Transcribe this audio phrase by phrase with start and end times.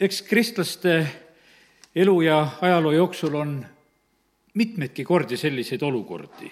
[0.00, 1.06] eks kristlaste
[1.94, 3.66] elu ja ajaloo jooksul on
[4.54, 6.50] mitmeidki kordi selliseid olukordi.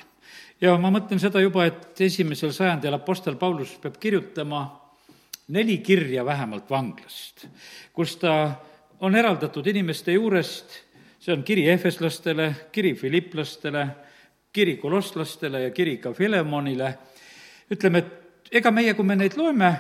[0.61, 4.63] ja ma mõtlen seda juba, et esimesel sajandil Apostel Paulus peab kirjutama
[5.49, 7.47] neli kirja vähemalt vanglast,
[7.93, 8.55] kus ta
[9.01, 10.79] on eraldatud inimeste juurest,
[11.19, 13.87] see on kiri ehveslastele, kiri filiplastele,
[14.53, 16.95] kiri kolosslastele ja kiri ka Filemonile,
[17.71, 19.73] ütleme, et ega meie, kui me neid loeme,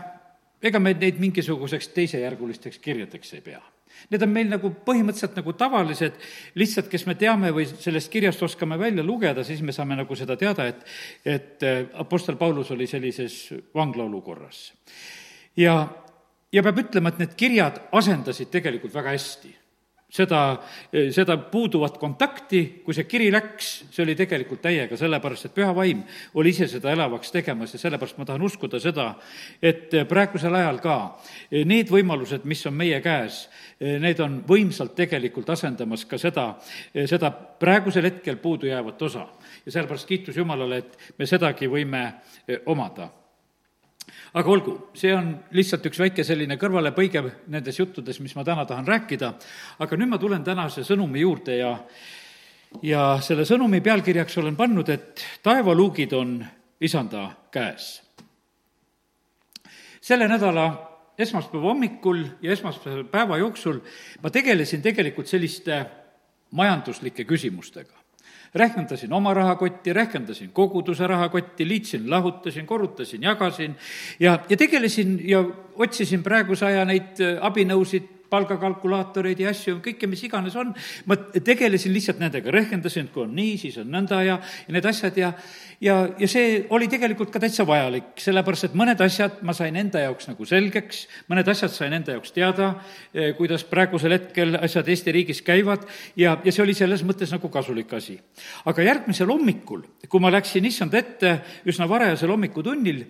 [0.62, 3.62] ega me neid mingisuguseks teisejärgulisteks kirjadeks ei pea.
[4.10, 6.16] Need on meil nagu põhimõtteliselt nagu tavalised,
[6.58, 10.36] lihtsalt kes me teame või sellest kirjast oskame välja lugeda, siis me saame nagu seda
[10.40, 10.84] teada, et,
[11.28, 14.72] et äh, Apostel Paulus oli sellises vanglaolukorras.
[15.56, 15.76] ja,
[16.52, 19.54] ja peab ütlema, et need kirjad asendasid tegelikult väga hästi
[20.12, 20.40] seda,
[21.14, 26.02] seda puuduvat kontakti, kui see kiri läks, see oli tegelikult täiega, sellepärast et püha vaim
[26.38, 29.08] oli ise seda elavaks tegemas ja sellepärast ma tahan uskuda seda,
[29.62, 30.98] et praegusel ajal ka
[31.64, 33.46] need võimalused, mis on meie käes,
[33.80, 36.50] need on võimsalt tegelikult asendamas ka seda,
[37.08, 39.26] seda praegusel hetkel puudujäävat osa.
[39.64, 42.04] ja sellepärast kiitus Jumalale, et me sedagi võime
[42.66, 43.08] omada
[44.34, 47.22] aga olgu, see on lihtsalt üks väike selline kõrvalepõige
[47.52, 49.32] nendes juttudes, mis ma täna tahan rääkida,
[49.84, 51.76] aga nüüd ma tulen tänase sõnumi juurde ja
[52.82, 56.38] ja selle sõnumi pealkirjaks olen pannud, et taevaluugid on
[56.80, 58.00] isanda käes.
[60.00, 60.64] selle nädala
[61.18, 63.80] esmaspäeva hommikul ja esmaspäeva päeva jooksul
[64.22, 65.84] ma tegelesin tegelikult selliste
[66.50, 68.01] majanduslike küsimustega
[68.54, 73.76] rehkendasin oma rahakotti, rehkendasin koguduse rahakotti, liitsin, lahutasin, korrutasin, jagasin.
[74.20, 80.24] Ja, ja tegelesin ja otsisin praeguse aja neid äh, abinõusid, palgakalkulaatoreid ja asju, kõike, mis
[80.26, 80.72] iganes on,
[81.06, 84.88] ma tegelesin lihtsalt nendega, rehkendasin, et kui on nii, siis on nõnda ja, ja need
[84.88, 85.32] asjad ja
[85.82, 90.04] ja, ja see oli tegelikult ka täitsa vajalik, sellepärast et mõned asjad ma sain enda
[90.04, 92.72] jaoks nagu selgeks, mõned asjad sain enda jaoks teada,
[93.14, 97.50] eh, kuidas praegusel hetkel asjad Eesti riigis käivad ja, ja see oli selles mõttes nagu
[97.52, 98.18] kasulik asi.
[98.64, 103.04] aga järgmisel hommikul, kui ma läksin issand ette üsna varajasel hommikutunnil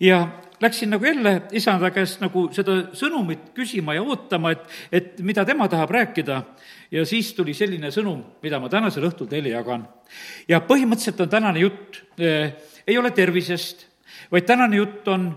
[0.00, 0.28] ja
[0.60, 5.68] läksin nagu jälle isanda käest nagu seda sõnumit küsima ja ootama, et, et mida tema
[5.68, 6.42] tahab rääkida,
[6.90, 9.86] ja siis tuli selline sõnum, mida ma tänasel õhtul teile jagan.
[10.48, 12.52] ja põhimõtteliselt on tänane jutt eh,
[12.86, 13.86] ei ole tervisest,
[14.32, 15.32] vaid tänane jutt on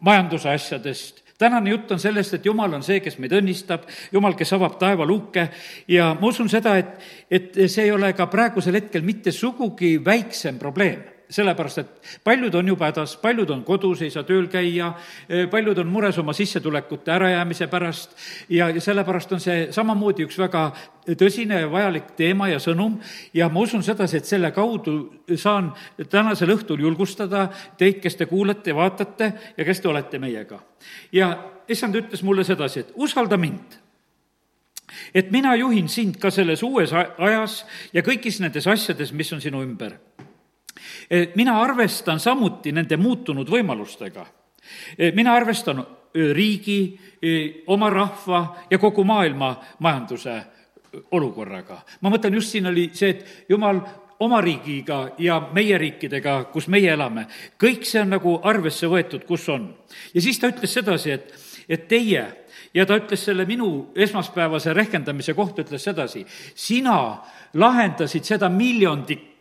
[0.00, 4.52] majanduse asjadest, tänane jutt on sellest, et Jumal on see, kes meid õnnistab, Jumal, kes
[4.56, 5.48] avab taevaluuke
[5.88, 6.94] ja ma usun seda, et,
[7.30, 12.68] et see ei ole ka praegusel hetkel mitte sugugi väiksem probleem sellepärast, et paljud on
[12.68, 14.92] juba hädas, paljud on kodus, ei saa tööl käia,
[15.28, 18.16] eh, paljud on mures oma sissetulekute ärajäämise pärast
[18.48, 20.64] ja, ja sellepärast on see samamoodi üks väga
[21.18, 22.98] tõsine ja vajalik teema ja sõnum
[23.34, 24.96] ja ma usun sedasi, et selle kaudu
[25.36, 25.72] saan
[26.10, 27.48] tänasel õhtul julgustada
[27.78, 30.60] teid, kes te kuulate vaatate ja kes te olete meiega.
[31.12, 31.36] ja
[31.68, 33.80] issand ütles mulle sedasi, et usalda mind
[35.14, 39.62] et mina juhin sind ka selles uues ajas ja kõigis nendes asjades, mis on sinu
[39.64, 39.96] ümber
[41.34, 44.26] mina arvestan samuti nende muutunud võimalustega.
[44.98, 46.98] Eh, mina arvestan eh, riigi,
[47.66, 50.34] oma rahva ja kogu maailma majanduse
[51.10, 51.82] olukorraga.
[52.00, 53.80] ma mõtlen, just siin oli see, et jumal
[54.20, 57.26] oma riigiga ja meie riikidega, kus meie elame,
[57.60, 59.68] kõik see on nagu arvesse võetud, kus on.
[60.14, 61.34] ja siis ta ütles sedasi, et,
[61.68, 62.24] et teie
[62.74, 66.98] ja ta ütles selle minu esmaspäevase rehkendamise kohta, ütles sedasi, sina
[67.54, 69.33] lahendasid seda miljondikku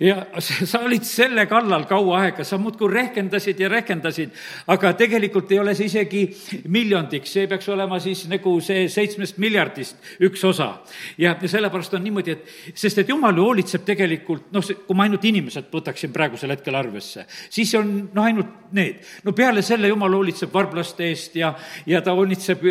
[0.00, 4.34] ja sa olid selle kallal kaua aega, sa muudkui rehkendasid ja rehkendasid,
[4.70, 6.22] aga tegelikult ei ole see isegi
[6.70, 10.70] miljondiks, see peaks olema siis nagu see seitsmest miljardist üks osa.
[11.18, 15.24] ja, sellepärast on niimoodi, et sest et jumal ju hoolitseb tegelikult, noh, kui ma ainult
[15.24, 19.02] inimesed võtaksin praegusel hetkel arvesse, siis on noh, ainult need.
[19.24, 21.52] no peale selle jumal hoolitseb varblaste eest ja,
[21.86, 22.62] ja ta hoolitseb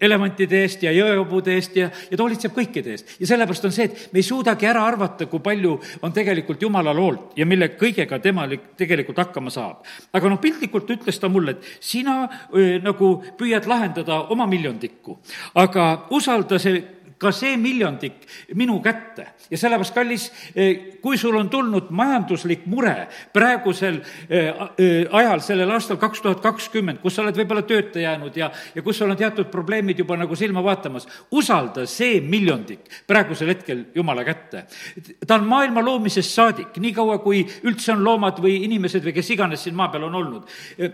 [0.00, 3.16] elevantide eest ja jõehobude eest ja, ja ta hoolitseb kõikide eest.
[3.20, 6.70] ja sellepärast on see, et me ei suudagi ära arvata, kui palju on tegelikult tegelikult
[6.70, 8.46] Jumalal hoolt ja mille kõigega tema
[8.76, 9.84] tegelikult hakkama saab.
[10.12, 15.18] aga noh, piltlikult ütles ta mulle, et sina öö, nagu püüad lahendada oma miljondikku,
[15.54, 18.26] aga usalda see ka see miljondik
[18.58, 19.26] minu kätte.
[19.50, 24.48] ja sellepärast, kallis, eh, kui sul on tulnud majanduslik mure praegusel eh,
[24.78, 28.82] eh, ajal, sellel aastal kaks tuhat kakskümmend, kus sa oled võib-olla tööta jäänud ja, ja
[28.82, 34.24] kus sul on teatud probleemid juba nagu silma vaatamas, usalda see miljondik praegusel hetkel Jumala
[34.24, 34.66] kätte.
[35.26, 39.66] ta on maailma loomisest saadik, niikaua kui üldse on loomad või inimesed või kes iganes
[39.66, 40.48] siin maa peal on olnud,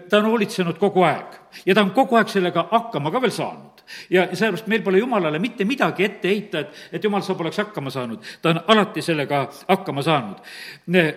[0.09, 3.85] ta on hoolitsenud kogu aeg ja ta on kogu aeg sellega hakkama ka veel saanud
[4.11, 7.91] ja sellepärast meil pole jumalale mitte midagi ette heita, et, et jumal, sa poleks hakkama
[7.91, 8.25] saanud.
[8.43, 10.37] ta on alati sellega hakkama saanud.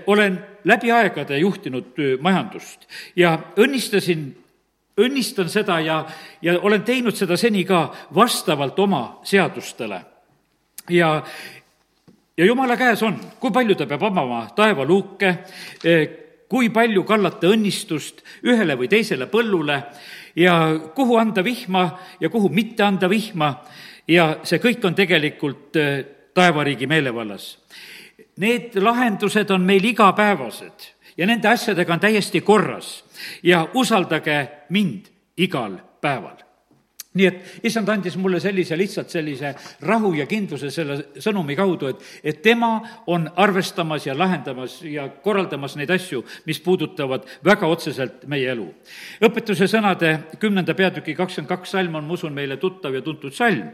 [0.07, 4.29] olen läbi aegade juhtinud majandust ja õnnistasin
[4.99, 6.05] õnnistan seda ja,
[6.41, 7.85] ja olen teinud seda seni ka
[8.15, 10.01] vastavalt oma seadustele.
[10.89, 11.23] ja,
[12.37, 15.35] ja jumala käes on, kui palju ta peab avama taevaluuke,
[16.51, 19.77] kui palju kallata õnnistust ühele või teisele põllule
[20.35, 23.63] ja kuhu anda vihma ja kuhu mitte anda vihma.
[24.07, 25.77] Ja see kõik on tegelikult
[26.33, 27.57] taevariigi meelevallas.
[28.41, 30.87] Need lahendused on meil igapäevased
[31.17, 33.03] ja nende asjadega on täiesti korras.
[33.43, 36.50] Ja usaldage mind igal päeval
[37.13, 39.53] nii et issand andis mulle sellise, lihtsalt sellise
[39.87, 42.77] rahu ja kindluse selle sõnumi kaudu, et, et tema
[43.11, 48.69] on arvestamas ja lahendamas ja korraldamas neid asju, mis puudutavad väga otseselt meie elu.
[49.27, 53.69] õpetuse sõnade kümnenda peatüki kakskümmend kaks salm on, ma usun, meile tuttav ja tuntud salm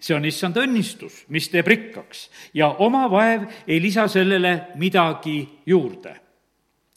[0.00, 6.25] see on issand õnnistus, mis teeb rikkaks ja oma vaev ei lisa sellele midagi juurde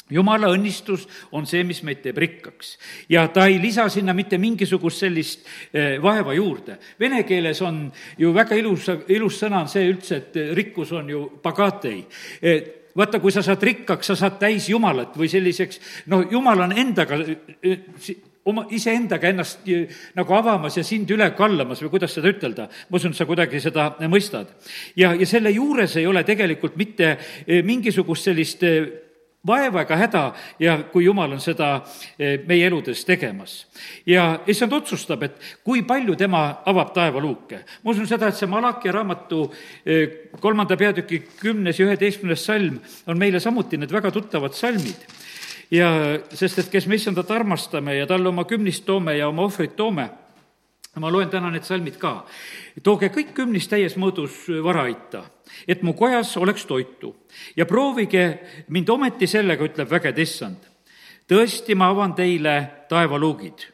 [0.10, 2.78] jumala õnnistus on see, mis meid teeb rikkaks.
[3.10, 6.80] ja ta ei lisa sinna mitte mingisugust sellist eh, vaeva juurde.
[7.00, 7.86] Vene keeles on
[8.18, 12.02] ju väga ilus, ilus sõna on see üldse, et rikkus on ju pagatei
[12.42, 12.64] eh,
[12.96, 15.80] vaata, kui sa saad rikkaks, sa saad täis Jumalat või selliseks,
[16.12, 17.86] no Jumal on endaga eh,
[18.50, 19.68] oma, iseendaga ennast
[20.18, 22.70] nagu avamas ja sind üle kallamas või kuidas seda ütelda.
[22.90, 24.48] ma usun, sa kuidagi seda mõistad.
[24.96, 29.09] ja, ja selle juures ei ole tegelikult mitte eh, mingisugust sellist eh,
[29.48, 30.24] vaeva ega häda
[30.60, 31.70] ja kui Jumal on seda
[32.20, 33.68] eh, meie eludes tegemas.
[34.06, 37.64] ja issand otsustab, et kui palju tema avab taevaluuke.
[37.84, 39.46] ma usun seda, et see Malachi raamatu
[40.40, 45.08] kolmanda peatüki kümnes ja üheteistkümnes salm on meile samuti need väga tuttavad salmid
[45.72, 45.90] ja
[46.34, 50.10] sest, et kes me issandat armastame ja talle oma kümnist toome ja oma ohvrit toome,
[51.00, 52.26] ma loen täna need salmid ka.
[52.84, 55.24] tooge kõik kümnist täies mõõdus varaita,
[55.68, 57.16] et mu kojas oleks toitu
[57.56, 60.58] ja proovige mind ometi sellega, ütleb vägede issand.
[61.28, 63.68] tõesti, ma avan teile taevaluugid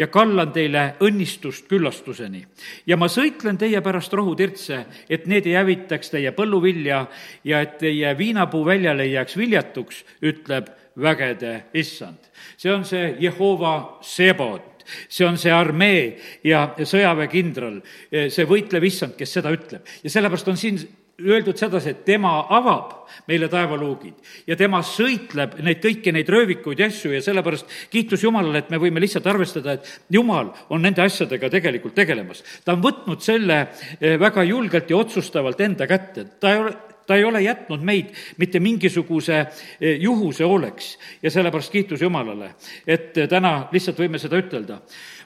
[0.00, 2.46] ja kallan teile õnnistust küllastuseni.
[2.86, 7.06] ja ma sõitlen teie pärast rohutirtse, et need ei hävitaks teie põlluvilja
[7.44, 12.18] ja et teie viinapuu väljale ei jääks viljatuks, ütleb vägede issand.
[12.56, 17.80] see on see Jehova Sebot, see on see armee ja sõjaväekindral,
[18.10, 19.86] see võitlev issand, kes seda ütleb.
[20.04, 20.80] ja sellepärast on siin
[21.26, 22.92] öeldud sedasi, et tema avab
[23.28, 28.62] meile taevaluugid ja tema sõitleb neid kõiki neid röövikuid ja asju ja sellepärast kiitus Jumalale,
[28.62, 32.42] et me võime lihtsalt arvestada, et Jumal on nende asjadega tegelikult tegelemas.
[32.64, 33.60] ta on võtnud selle
[34.00, 36.76] eh, väga julgelt ja otsustavalt enda kätte, ta ei ole,
[37.10, 40.92] ta ei ole jätnud meid mitte mingisuguse eh, juhuse hooleks
[41.22, 42.52] ja sellepärast kiitus Jumalale,
[42.86, 44.78] et eh, täna lihtsalt võime seda ütelda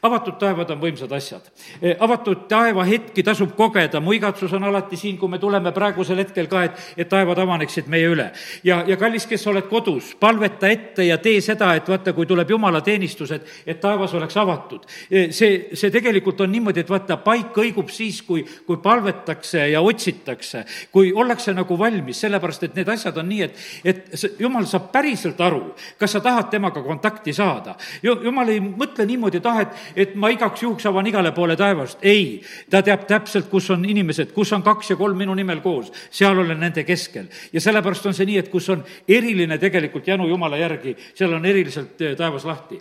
[0.04, 1.46] avatud taevad on võimsad asjad.
[1.80, 6.20] E, avatud taeva hetki tasub kogeda, mu igatsus on alati siin, kui me tuleme praegusel
[6.20, 8.30] hetkel ka, et, et taevad avaneksid meie üle.
[8.64, 12.50] ja, ja kallis, kes oled kodus, palveta ette ja tee seda, et vaata, kui tuleb
[12.50, 14.84] jumalateenistus, et, et taevas oleks avatud.
[15.10, 19.82] E, see, see tegelikult on niimoodi, et vaata, paik õigub siis, kui, kui palvetakse ja
[19.84, 23.64] otsitakse, kui ollakse nagu valmis, sellepärast et need asjad on nii, et,
[23.94, 25.64] et jumal saab päriselt aru,
[25.98, 27.76] kas sa tahad temaga kontakti saada.
[28.02, 31.98] jumal ei mõtle niimoodi, et ah, et, et ma igaks juhuks avan igale poole taevast.
[32.02, 35.92] ei, ta teab täpselt, kus on inimesed, kus on kaks ja kolm minu nimel koos,
[36.10, 37.26] seal olen nende keskel.
[37.52, 41.46] ja sellepärast on see nii, et kus on eriline tegelikult janu Jumala järgi, seal on
[41.46, 42.80] eriliselt eh, taevas lahti.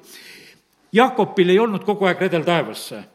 [0.93, 3.12] Jakobil ei olnud kogu aeg redel taevasse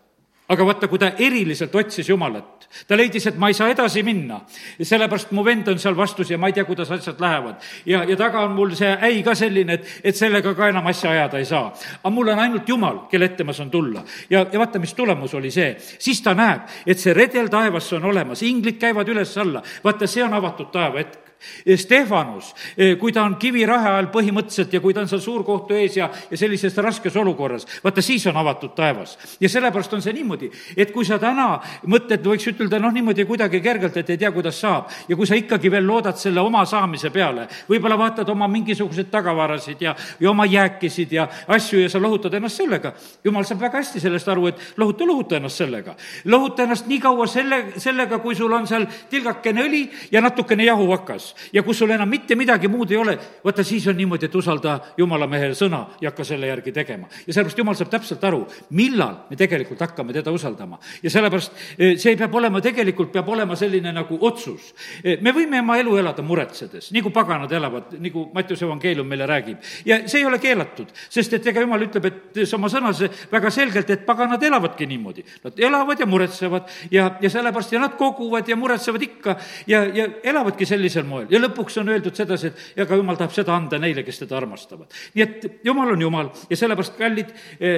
[0.49, 4.41] aga vaata, kui ta eriliselt otsis Jumalat, ta leidis, et ma ei saa edasi minna,
[4.81, 7.61] sellepärast mu vend on seal vastus ja ma ei tea, kuidas asjad lähevad.
[7.87, 11.11] ja, ja taga on mul see äi ka selline, et, et sellega ka enam asja
[11.11, 11.73] ajada ei saa.
[12.03, 14.05] aga mul on ainult Jumal, kelle ette ma saan tulla.
[14.31, 18.09] ja, ja vaata, mis tulemus oli see, siis ta näeb, et see redel taevasse on
[18.09, 21.28] olemas, inglid käivad üles-alla, vaata, see on avatud taeva hetk
[21.77, 25.97] Stefanus, eh, kui ta on kivirahe all põhimõtteliselt ja kui ta on seal suurkohtu ees
[25.97, 29.19] ja, ja sellises raskes olukorras, vaata siis on avatud taevas.
[29.41, 33.61] ja sellepärast on see niimoodi, et kui sa täna mõtled, võiks ütelda noh, niimoodi kuidagi
[33.61, 37.11] kergelt, et ei tea, kuidas saab, ja kui sa ikkagi veel loodad selle oma saamise
[37.15, 42.35] peale, võib-olla vaatad oma mingisuguseid tagavarasid ja, ja oma jääkisid ja asju ja sa lohutad
[42.35, 45.95] ennast sellega, jumal saab väga hästi sellest aru, et lohuta, lohuta ennast sellega.
[46.25, 51.28] lohuta ennast nii kaua selle, sellega, kui sul on seal tilgakene õli ja natukene jahuvakas
[51.29, 54.35] olemas ja kus sul enam mitte midagi muud ei ole, vaata siis on niimoodi, et
[54.35, 57.09] usalda jumala mehe sõna ja hakka selle järgi tegema.
[57.27, 60.79] ja sellepärast jumal saab täpselt aru, millal me tegelikult hakkame teda usaldama.
[61.03, 64.75] ja sellepärast e, see peab olema, tegelikult peab olema selline nagu otsus.
[65.05, 69.59] E, me võime oma elu elada muretsedes, nagu paganad elavad, nagu Mattiuse evangeelium meile räägib.
[69.85, 73.91] ja see ei ole keelatud, sest et ega jumal ütleb, et oma sõnas väga selgelt,
[73.91, 75.25] et paganad elavadki niimoodi.
[75.45, 80.09] Nad elavad ja muretsevad ja, ja sellepärast ja nad koguvad ja muretsevad ikka ja, ja
[80.23, 83.57] elavadki sellisel moel moel ja lõpuks on öeldud sedasi, et ja ka jumal tahab seda
[83.57, 84.93] anda neile, kes teda armastavad.
[85.15, 87.33] nii et jumal on jumal ja sellepärast, kallid,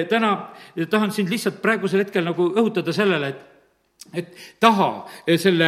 [0.09, 0.35] täna
[0.89, 3.47] tahan sind lihtsalt praegusel hetkel nagu õhutada sellele, et
[4.17, 5.05] et taha
[5.37, 5.67] selle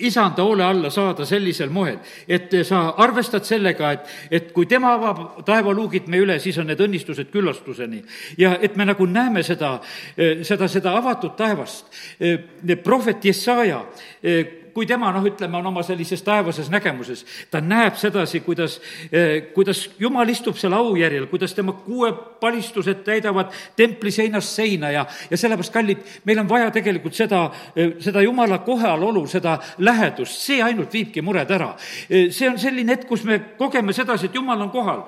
[0.00, 1.96] isanda hoole alla saada sellisel moel,
[2.28, 6.80] et sa arvestad sellega, et, et kui tema avab taevaluugid meie üle, siis on need
[6.80, 8.02] õnnistused küllastuseni.
[8.38, 9.78] ja et me nagu näeme seda,
[10.42, 11.88] seda, seda avatud taevast.
[12.84, 13.82] prohvet Jesaja
[14.80, 17.20] kui tema noh, ütleme, on oma sellises taevases nägemuses,
[17.52, 18.78] ta näeb sedasi, kuidas,
[19.12, 25.36] eh, kuidas Jumal istub seal aujärjel, kuidas tema kuuepalistused täidavad templi seinast seina ja, ja
[25.36, 27.42] sellepärast, kallid, meil on vaja tegelikult seda,
[27.76, 31.74] eh, seda Jumala kohalolu, seda lähedust, see ainult viibki mured ära.
[32.08, 35.04] Eh, see on selline hetk, kus me kogeme sedasi, et Jumal on kohal.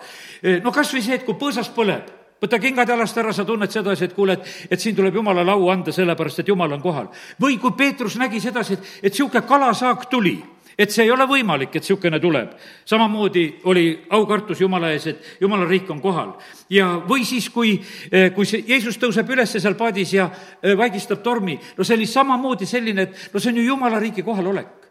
[0.62, 4.08] no kas või see, et kui põõsas põleb võta kingad jalast ära, sa tunned sedasi,
[4.08, 7.12] et kuule, et, et siin tuleb jumalale au anda, sellepärast et jumal on kohal.
[7.40, 10.40] või kui Peetrus nägi sedasi, et, et niisugune kalasaak tuli,
[10.78, 12.52] et see ei ole võimalik, et niisugune tuleb.
[12.84, 16.34] samamoodi oli aukartus Jumala ees, et Jumala riik on kohal.
[16.70, 17.80] ja, või siis, kui,
[18.10, 20.30] eh, kui see Jeesus tõuseb üles seal paadis ja
[20.62, 24.22] eh, vaigistab tormi, no see oli samamoodi selline, et no see on ju Jumala riigi
[24.22, 24.81] kohalolek.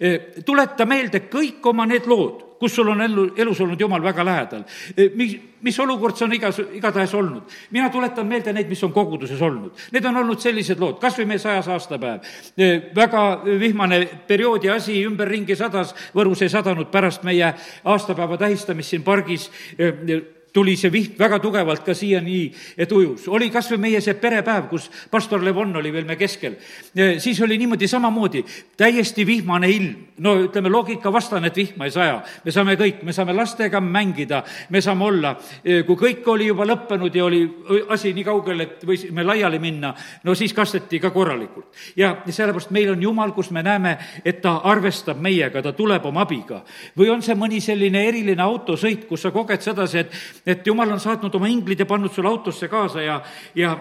[0.00, 4.24] Eh, tuleta meelde kõik oma need lood kus sul on ellu, elus olnud Jumal väga
[4.24, 4.64] lähedal.
[4.92, 5.32] E, mis,
[5.64, 7.54] mis olukord see on igas, igatahes olnud.
[7.72, 9.72] mina tuletan meelde neid, mis on koguduses olnud.
[9.92, 12.26] Need on olnud sellised lood, kas või meie sajas aastapäev.
[12.56, 19.06] E, väga vihmane perioodi asi, ümberringi sadas, Võrus ei sadanud pärast meie aastapäeva tähistamist siin
[19.06, 19.48] pargis
[20.52, 23.28] tuli see viht väga tugevalt ka siiani, et ujus.
[23.28, 26.56] oli kas või meie see perepäev, kus pastor Levon oli veel me keskel.
[27.18, 28.44] siis oli niimoodi samamoodi,
[28.76, 29.94] täiesti vihmane ilm.
[30.18, 32.22] no ütleme, loogikavastane, et vihma ei saja.
[32.44, 35.36] me saame kõik, me saame lastega mängida, me saame olla,
[35.86, 37.42] kui kõik oli juba lõppenud ja oli
[37.88, 41.70] asi nii kaugel, et võisime laiali minna, no siis kasteti ka korralikult.
[41.96, 46.26] ja sellepärast meil on Jumal, kus me näeme, et ta arvestab meiega, ta tuleb oma
[46.26, 46.64] abiga.
[46.98, 50.12] või on see mõni selline eriline autosõit, kus sa koged sedasi, et
[50.46, 53.20] et jumal on saatnud oma inglid ja pannud sulle autosse kaasa ja,
[53.54, 53.76] ja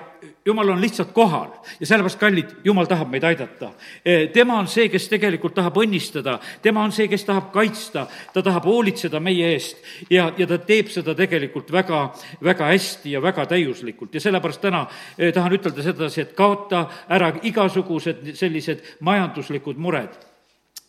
[0.45, 1.49] jumal on lihtsalt kohal.
[1.79, 3.71] Ja sellepärast, kallid, jumal tahab meid aidata.
[4.05, 8.43] E, tema on see, kes tegelikult tahab õnnistada, tema on see, kes tahab kaitsta, ta
[8.45, 9.83] tahab hoolitseda meie eest.
[10.09, 12.05] Ja, ja ta teeb seda tegelikult väga,
[12.43, 14.15] väga hästi ja väga täiuslikult.
[14.15, 14.85] Ja sellepärast täna
[15.17, 20.28] e, tahan ütelda sedasi, et kaota ära igasugused sellised majanduslikud mured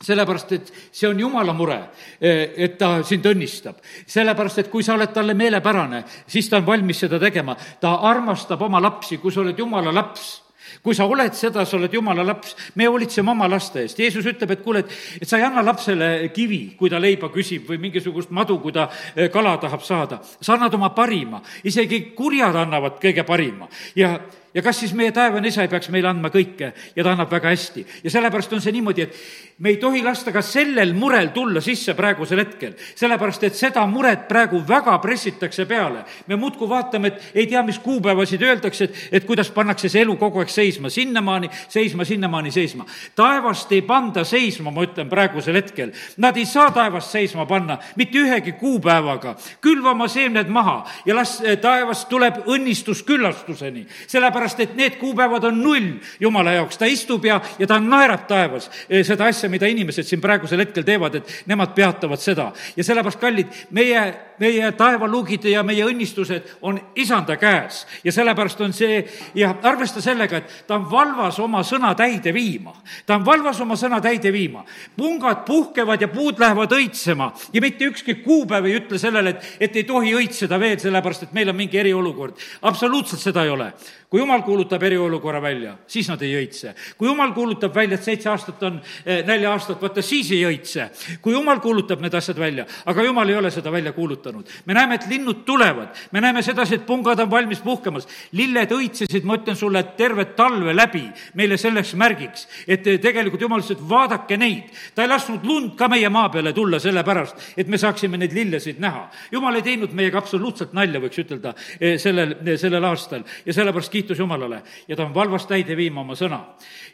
[0.01, 1.79] sellepärast, et see on jumala mure,
[2.21, 3.77] eh, et ta sind õnnistab.
[4.07, 7.57] sellepärast, et kui sa oled talle meelepärane, siis ta on valmis seda tegema.
[7.81, 10.43] ta armastab oma lapsi, kui sa oled jumala laps
[10.83, 13.99] kui sa oled seda, sa oled jumala laps, me hoolitseme oma laste eest.
[13.99, 17.67] Jeesus ütleb, et kuule, et, et sa ei anna lapsele kivi, kui ta leiba küsib
[17.69, 20.21] või mingisugust madu, kui ta eh, kala tahab saada.
[20.41, 24.19] sa annad oma parima, isegi kurjad annavad kõige parima ja
[24.55, 27.49] ja kas siis meie taevane isa ei peaks meile andma kõike ja ta annab väga
[27.53, 27.87] hästi.
[28.05, 29.17] ja sellepärast on see niimoodi, et
[29.59, 34.27] me ei tohi lasta ka sellel murel tulla sisse praegusel hetkel, sellepärast et seda muret
[34.29, 36.05] praegu väga pressitakse peale.
[36.27, 40.17] me muudkui vaatame, et ei tea, mis kuupäevasid öeldakse, et, et kuidas pannakse see elu
[40.17, 42.87] kogu aeg seisma, sinnamaani seisma, sinnamaani seisma.
[43.15, 45.93] taevast ei panda seisma, ma ütlen praegusel hetkel.
[46.17, 49.37] Nad ei saa taevast seisma panna mitte ühegi kuupäevaga.
[49.61, 55.45] külva oma seemned maha ja las eh, taevast tuleb õnnistus küllastuseni, sellepärast et need kuupäevad
[55.45, 56.79] on null Jumala jaoks.
[56.79, 60.85] ta istub ja, ja ta naerab taevas eh, seda asja, mida inimesed siin praegusel hetkel
[60.87, 62.51] teevad, et nemad peatavad seda.
[62.77, 64.03] ja sellepärast, kallid, meie,
[64.41, 69.03] meie taevaluugid ja meie õnnistused on isanda käes ja sellepärast on see
[69.35, 72.75] ja arvesta sellega, et ta on valvas oma sõna täide viima.
[73.07, 74.65] ta on valvas oma sõna täide viima.
[74.97, 79.77] pungad puhkevad ja puud lähevad õitsema ja mitte ükski kuupäev ei ütle sellele, et, et
[79.77, 82.37] ei tohi õitseda veel, sellepärast et meil on mingi eriolukord.
[82.63, 83.73] absoluutselt seda ei ole
[84.11, 86.75] kui jumal kuulutab eriolukorra välja, siis nad ei õitse.
[86.97, 90.89] kui jumal kuulutab välja, et seitse aastat on eh, nälja-aastat, vaata siis ei õitse.
[91.21, 94.49] kui jumal kuulutab need asjad välja, aga jumal ei ole seda välja kuulutanud.
[94.67, 98.07] me näeme, et linnud tulevad, me näeme sedasi, et pungad on valmis puhkemas.
[98.33, 103.61] lilled õitsesid, ma ütlen sulle, terve talve läbi meile selleks märgiks, et eh, tegelikult jumal
[103.61, 104.71] ütles, et vaadake neid.
[104.95, 108.79] ta ei lasknud lund ka meie maa peale tulla sellepärast, et me saaksime neid lillesid
[108.79, 109.09] näha.
[109.33, 114.20] jumal ei teinud meiega absoluutselt nalja, võiks ütelda, eh, sellel, sellel aastal ja sellepärast kiitus
[114.21, 116.41] Jumalale ja ta on valvas täide viima oma sõna.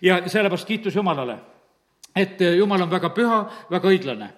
[0.02, 1.38] ja sellepärast kiitus Jumalale,
[2.16, 4.30] et eh, Jumal on väga püha, väga õiglane.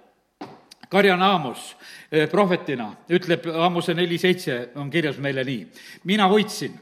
[0.88, 1.76] Karjan Aamos
[2.10, 5.66] eh, prohvetina ütleb, Aamuse neli seitse on kirjas meile nii,
[6.04, 6.78] mina hoidsin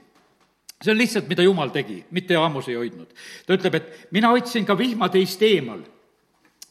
[0.82, 3.12] see on lihtsalt, mida Jumal tegi, mitte Aamos ei hoidnud.
[3.46, 5.82] ta ütleb, et mina hoidsin ka vihma teist eemal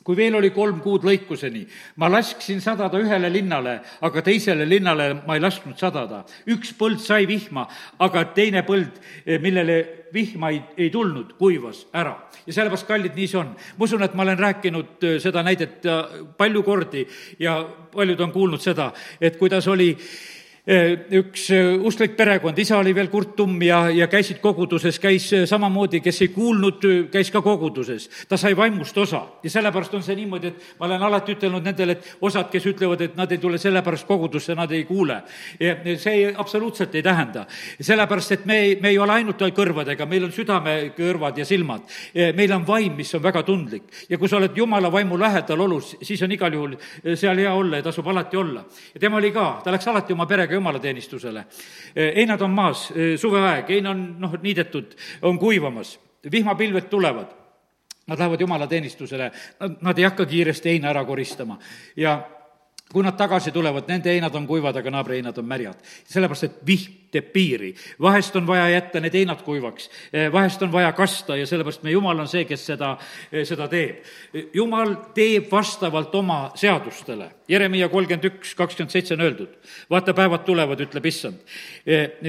[0.06, 1.64] kui veel oli kolm kuud lõikuseni,
[1.98, 6.24] ma lasksin sadada ühele linnale, aga teisele linnale ma ei lasknud sadada.
[6.46, 7.66] üks põld sai vihma,
[8.00, 12.14] aga teine põld, eh, millele vihma ei, ei tulnud, kuivas ära.
[12.46, 13.56] ja sellepärast, kallid, nii see on.
[13.78, 17.08] ma usun, et ma olen rääkinud eh, seda näidet eh, palju kordi
[17.40, 17.58] ja
[17.92, 19.96] paljud on kuulnud seda, et kuidas oli
[20.66, 25.44] üks eh, usklik perekond, isa oli veel Kurt Tumm ja, ja käisid koguduses, käis eh,
[25.46, 28.10] samamoodi, kes ei kuulnud, käis ka koguduses.
[28.28, 32.00] ta sai vaimust osa ja sellepärast on see niimoodi, et ma olen alati ütelnud nendele,
[32.00, 35.22] et osad, kes ütlevad, et nad ei tule sellepärast kogudusse, nad ei kuule.
[35.98, 37.46] see absoluutselt ei tähenda.
[37.80, 41.82] sellepärast, et me ei, me ei ole ainult kõrvadega, meil on südamekõrvad ja silmad.
[42.36, 45.96] meil on vaim, mis on väga tundlik ja kui sa oled jumala vaimu lähedal olus,
[46.02, 46.76] siis on igal juhul
[47.16, 48.66] seal hea olla ja tasub alati olla.
[48.94, 51.46] ja tema oli ka, ta läks alati oma perega jumalateenistusele.
[51.96, 52.90] heinad on maas,
[53.22, 56.00] suveaeg, hein on noh, niidetud, on kuivamas,
[56.32, 57.34] vihmapilved tulevad.
[58.06, 59.32] Nad lähevad jumalateenistusele,
[59.82, 61.58] nad ei hakka kiiresti heina ära koristama
[61.98, 62.20] ja
[62.92, 65.80] kui nad tagasi tulevad, nende heinad on kuivad, aga naabri heinad on märjad.
[66.06, 67.74] sellepärast, et vihm teeb piiri.
[68.02, 69.90] vahest on vaja jätta need heinad kuivaks,
[70.32, 72.98] vahest on vaja kasta ja sellepärast me Jumal on see, kes seda,
[73.44, 74.04] seda teeb.
[74.54, 77.30] Jumal teeb vastavalt oma seadustele.
[77.48, 79.58] Jeremiah kolmkümmend üks, kakskümmend seitse on öeldud.
[79.90, 81.42] vaata, päevad tulevad, ütleb issand.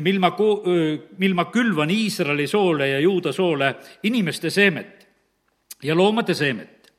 [0.01, 0.33] mil ma,
[1.19, 5.07] mil ma külvan Iisraeli soole ja Juuda soole inimeste seemet
[5.83, 6.93] ja loomade seemet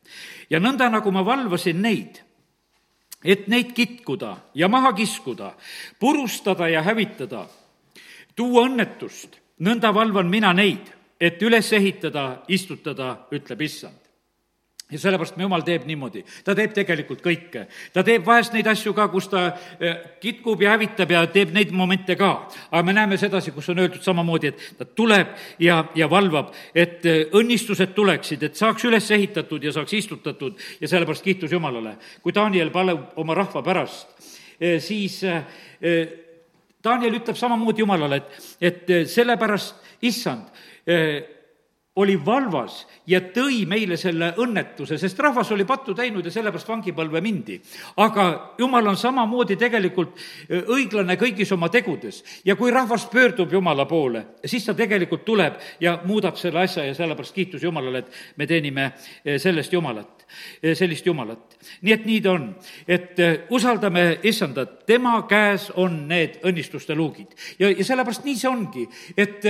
[0.50, 2.27] ja nõnda, nagu ma valvasin neid
[3.24, 5.54] et neid kitkuda ja maha kiskuda,
[6.00, 7.46] purustada ja hävitada,
[8.36, 14.07] tuua õnnetust, nõnda valvan mina neid, et üles ehitada, istutada, ütleb issand
[14.92, 17.66] ja sellepärast me jumal teeb niimoodi, ta teeb tegelikult kõike.
[17.94, 19.42] ta teeb vahest neid asju ka, kus ta
[19.80, 22.48] eh, kitkub ja hävitab ja teeb neid momente ka.
[22.72, 27.06] aga me näeme sedasi, kus on öeldud samamoodi, et ta tuleb ja, ja valvab, et
[27.06, 31.98] eh, õnnistused tuleksid, et saaks üles ehitatud ja saaks istutatud ja sellepärast kiitus Jumalale.
[32.24, 34.16] kui Daniel palub oma rahva pärast,
[34.62, 35.20] eh, siis
[36.84, 38.22] Daniel ütleb samamoodi Jumalale,
[38.62, 40.48] et, et sellepärast, issand,
[41.98, 47.22] oli valvas ja tõi meile selle õnnetuse, sest rahvas oli pattu teinud ja sellepärast vangipõlve
[47.22, 47.60] mindi.
[47.98, 53.86] aga jumal on samamoodi tegelikult äh, õiglane kõigis oma tegudes ja kui rahvas pöördub Jumala
[53.86, 58.48] poole, siis ta tegelikult tuleb ja muudab selle asja ja sellepärast kiitus Jumalale, et me
[58.48, 60.17] teenime äh, sellest Jumalat,
[60.74, 61.58] sellist Jumalat.
[61.82, 62.48] nii et nii ta on,
[62.88, 68.88] et usaldame issandat, tema käes on need õnnistuste luugid ja, ja sellepärast nii see ongi,
[69.18, 69.46] et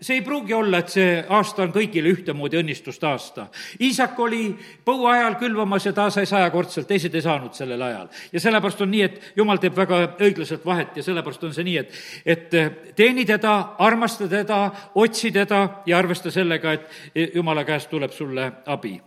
[0.00, 3.48] see ei pruugi olla, et see aasta on kõigile ühtemoodi õnnistust aasta.
[3.82, 4.50] Iisak oli
[4.86, 8.08] põuaajal külvamas ja ta sai sajakordselt, teised ei saanud sellel ajal.
[8.32, 11.76] ja sellepärast on nii, et jumal teeb väga õiglaselt vahet ja sellepärast on see nii,
[11.78, 14.62] et, et teeni teda, armasta teda,
[14.94, 18.98] otsi teda ja arvesta sellega, et jumala käest tuleb sulle abi.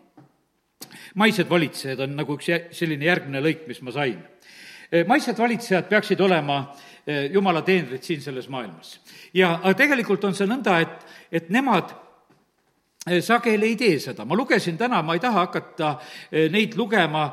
[1.16, 4.20] Maised valitsejad on nagu üks selline järgmine lõik, mis ma sain.
[5.08, 6.66] maised valitsejad peaksid olema
[7.08, 9.00] Eh, jumala teenrid siin selles maailmas.
[9.34, 11.96] ja aga tegelikult on see nõnda, et, et nemad
[13.10, 15.90] eh, sageli ei tee seda, ma lugesin täna, ma ei taha hakata
[16.30, 17.24] eh, neid lugema,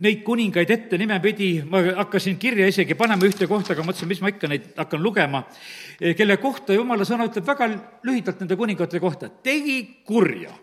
[0.00, 4.32] neid kuningaid ette nimepidi, ma hakkasin kirja isegi panema ühte kohta, aga mõtlesin, mis ma
[4.32, 5.42] ikka neid hakkan lugema,
[5.98, 7.68] kelle kohta jumala sõna ütleb väga
[8.06, 10.54] lühidalt nende kuningate kohta, tegi kurja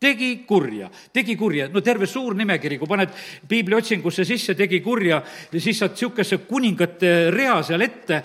[0.00, 3.12] tegi kurja, tegi kurja, no terve suur nimekiri, kui paned
[3.48, 5.20] piibli otsingusse sisse, tegi kurja,
[5.52, 8.22] siis saad niisuguse kuningate rea seal ette,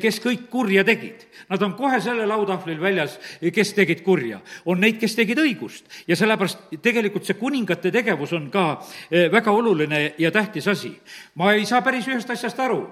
[0.00, 1.27] kes kõik kurja tegid.
[1.48, 3.18] Nad on kohe selle lautahvlil väljas,
[3.54, 4.40] kes tegid kurja.
[4.66, 8.66] on neid, kes tegid õigust ja sellepärast tegelikult see kuningate tegevus on ka
[9.10, 10.92] eh, väga oluline ja tähtis asi.
[11.34, 12.82] ma ei saa päris ühest asjast aru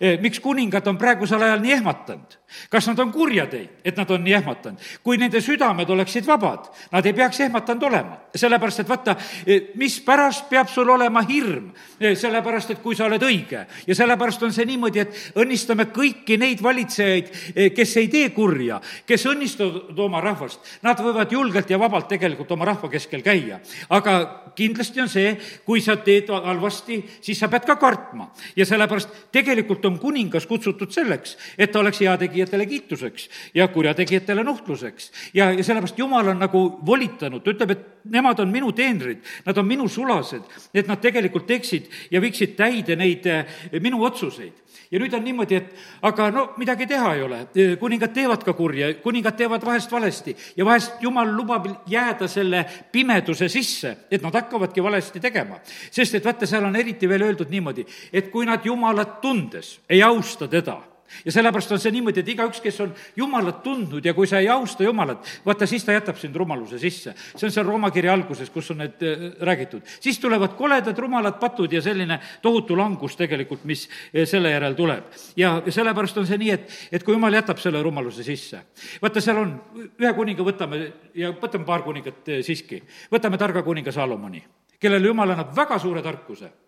[0.00, 2.40] Eh, miks kuningad on praegusel ajal nii ehmatanud?
[2.70, 4.82] kas nad on kurja teinud, et nad on nii ehmatanud?
[5.02, 8.18] kui nende südamed oleksid vabad, nad ei peaks ehmatanud olema.
[8.34, 11.70] sellepärast, et vaata, eh, mispärast peab sul olema hirm?
[12.00, 16.62] Sellepärast, et kui sa oled õige ja sellepärast on see niimoodi, et õnnistame kõiki neid
[16.62, 17.30] valitsejaid,
[17.74, 20.60] kes ei tee kurja, kes õnnistavad oma rahvast.
[20.82, 23.60] Nad võivad julgelt ja vabalt tegelikult oma rahva keskel käia.
[23.88, 24.14] aga
[24.56, 29.54] kindlasti on see, kui sa teed halvasti, siis sa pead ka kartma ja sellepärast tegelikult
[29.64, 35.12] tegelikult on kuningas kutsutud selleks, et ta oleks heategijatele kiituseks ja kurjategijatele nuhtluseks.
[35.34, 39.58] ja, ja sellepärast Jumal on nagu volitanud, ta ütleb, et nemad on minu teenrid, nad
[39.58, 40.42] on minu sulased,
[40.74, 43.46] et nad tegelikult teeksid ja viiksid täide neid eh,
[43.80, 47.40] minu otsuseid ja nüüd on niimoodi, et aga no midagi teha ei ole,
[47.80, 53.48] kuningad teevad ka kurja, kuningad teevad vahest valesti ja vahest jumal lubab jääda selle pimeduse
[53.48, 55.60] sisse, et nad hakkavadki valesti tegema.
[55.90, 60.02] sest et vaata, seal on eriti veel öeldud niimoodi, et kui nad Jumalat tundes ei
[60.02, 60.80] austa teda
[61.24, 64.48] ja sellepärast on see niimoodi, et igaüks, kes on Jumalat tundnud ja kui sa ei
[64.52, 67.14] austa Jumalat, vaata, siis ta jätab sind rumaluse sisse.
[67.36, 69.82] see on seal Rooma kirja alguses, kus on need äh, räägitud.
[70.00, 75.04] siis tulevad koledad rumalad patud ja selline tohutu langus tegelikult, mis äh, selle järel tuleb.
[75.36, 78.64] ja sellepärast on see nii, et, et kui Jumal jätab selle rumaluse sisse,
[79.02, 79.54] vaata, seal on,
[80.00, 84.44] ühe kuninga võtame ja võtame paar kuningat äh, siiski, võtame targa kuninga Salomoni,
[84.80, 86.63] kellele Jumal annab väga suure tarkuse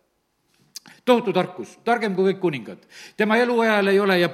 [1.05, 2.79] tohutu tarkus, targem kui kõik kuningad.
[3.16, 4.29] tema eluajal ei ole ja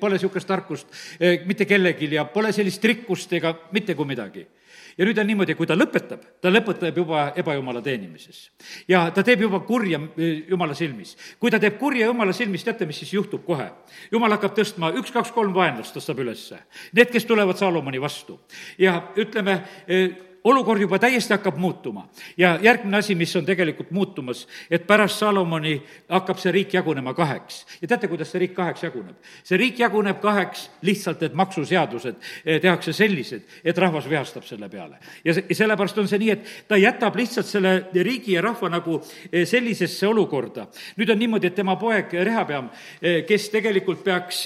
[0.00, 0.88] pole niisugust tarkust
[1.20, 4.46] eh, mitte kellelgi ja pole sellist rikkust ega mitte kui midagi
[4.98, 8.48] ja nüüd on niimoodi, kui ta lõpetab, ta lõpetab juba ebajumala teenimises.
[8.88, 11.16] ja ta teeb juba kurja eh, jumala silmis.
[11.38, 13.70] kui ta teeb kurja jumala silmis, teate, mis siis juhtub kohe?
[14.12, 16.58] jumal hakkab tõstma üks, kaks, kolm vaenlast tõstab ülesse.
[16.92, 18.40] Need, kes tulevad Saalomoni vastu.
[18.78, 19.62] ja ütleme,
[20.48, 22.08] olukord juba täiesti hakkab muutuma.
[22.36, 27.66] ja järgmine asi, mis on tegelikult muutumas, et pärast Salomoni hakkab see riik jagunema kaheks.
[27.82, 29.16] ja teate, kuidas see riik kaheks jaguneb?
[29.44, 34.98] see riik jaguneb kaheks lihtsalt, et maksuseadused eh, tehakse sellised, et rahvas vihastab selle peale.
[35.24, 39.00] ja see, sellepärast on see nii, et ta jätab lihtsalt selle riigi ja rahva nagu
[39.32, 40.66] eh, sellisesse olukorda.
[40.96, 42.70] nüüd on niimoodi, et tema poeg Rehapeam,
[43.02, 44.44] eh, kes tegelikult peaks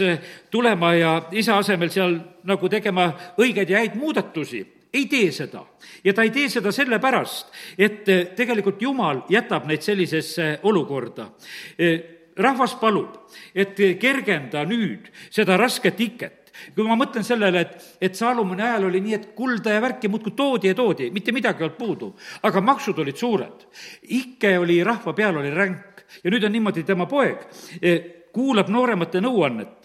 [0.51, 5.65] tulema ja isa asemel seal nagu tegema õigeid ja häid muudatusi, ei tee seda.
[6.05, 11.31] ja ta ei tee seda sellepärast, et eh, tegelikult Jumal jätab neid sellisesse olukorda
[11.79, 12.01] eh,
[12.37, 13.17] rahvas palub,
[13.55, 16.43] et kergenda nüüd seda rasket iket
[16.75, 20.35] kui ma mõtlen sellele, et, et Saalomoni ajal oli nii, et kulda ja värki muudkui
[20.37, 22.11] toodi ja toodi, mitte midagi ei olnud puudu,
[22.45, 23.67] aga maksud olid suured.
[24.03, 27.47] ikke oli rahva peal, oli ränk ja nüüd on niimoodi, tema poeg
[27.81, 29.82] eh, kuulab nooremate nõuannet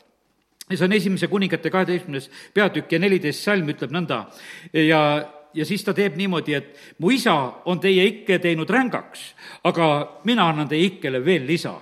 [0.76, 4.26] see on esimese kuningate kaheteistkümnes peatükk ja neliteist salm ütleb nõnda
[4.74, 5.02] ja
[5.58, 7.34] ja siis ta teeb niimoodi, et mu isa
[7.66, 9.24] on teie ikke teinud rängaks,
[9.68, 9.88] aga
[10.28, 11.74] mina annan teie ikkele veel lisa.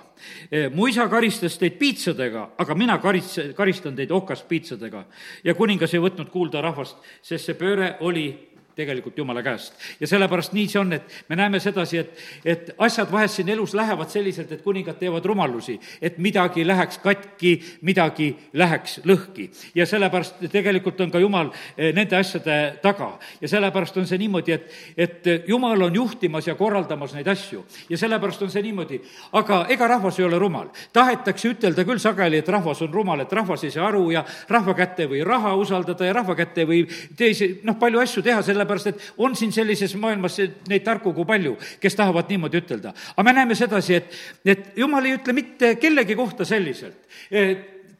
[0.74, 5.04] mu isa karistas teid piitsadega, aga mina karis-, karistan teid okaspiitsadega.
[5.44, 9.74] ja kuningas ei võtnud kuulda rahvast, sest see pööre oli tegelikult Jumala käest.
[10.00, 13.74] ja sellepärast nii see on, et me näeme sedasi, et, et asjad vahest siin elus
[13.74, 17.54] lähevad selliselt, et kuningad teevad rumalusi, et midagi läheks katki,
[17.88, 19.48] midagi läheks lõhki.
[19.74, 23.14] ja sellepärast tegelikult on ka Jumal eh, nende asjade taga.
[23.40, 27.64] ja sellepärast on see niimoodi, et, et Jumal on juhtimas ja korraldamas neid asju.
[27.88, 29.00] ja sellepärast on see niimoodi,
[29.32, 30.68] aga ega rahvas ei ole rumal.
[30.92, 34.76] tahetakse ütelda küll sageli, et rahvas on rumal, et rahvas ei saa aru ja rahva
[34.76, 36.84] kätte või raha usaldada ja rahva kätte või
[37.16, 41.26] teisi, noh, palju asju teha, selle sellepärast et on siin sellises maailmas neid tarku kui
[41.28, 42.92] palju, kes tahavad niimoodi ütelda.
[43.16, 44.12] aga me näeme sedasi, et,
[44.44, 46.98] et jumal ei ütle mitte kellegi kohta selliselt,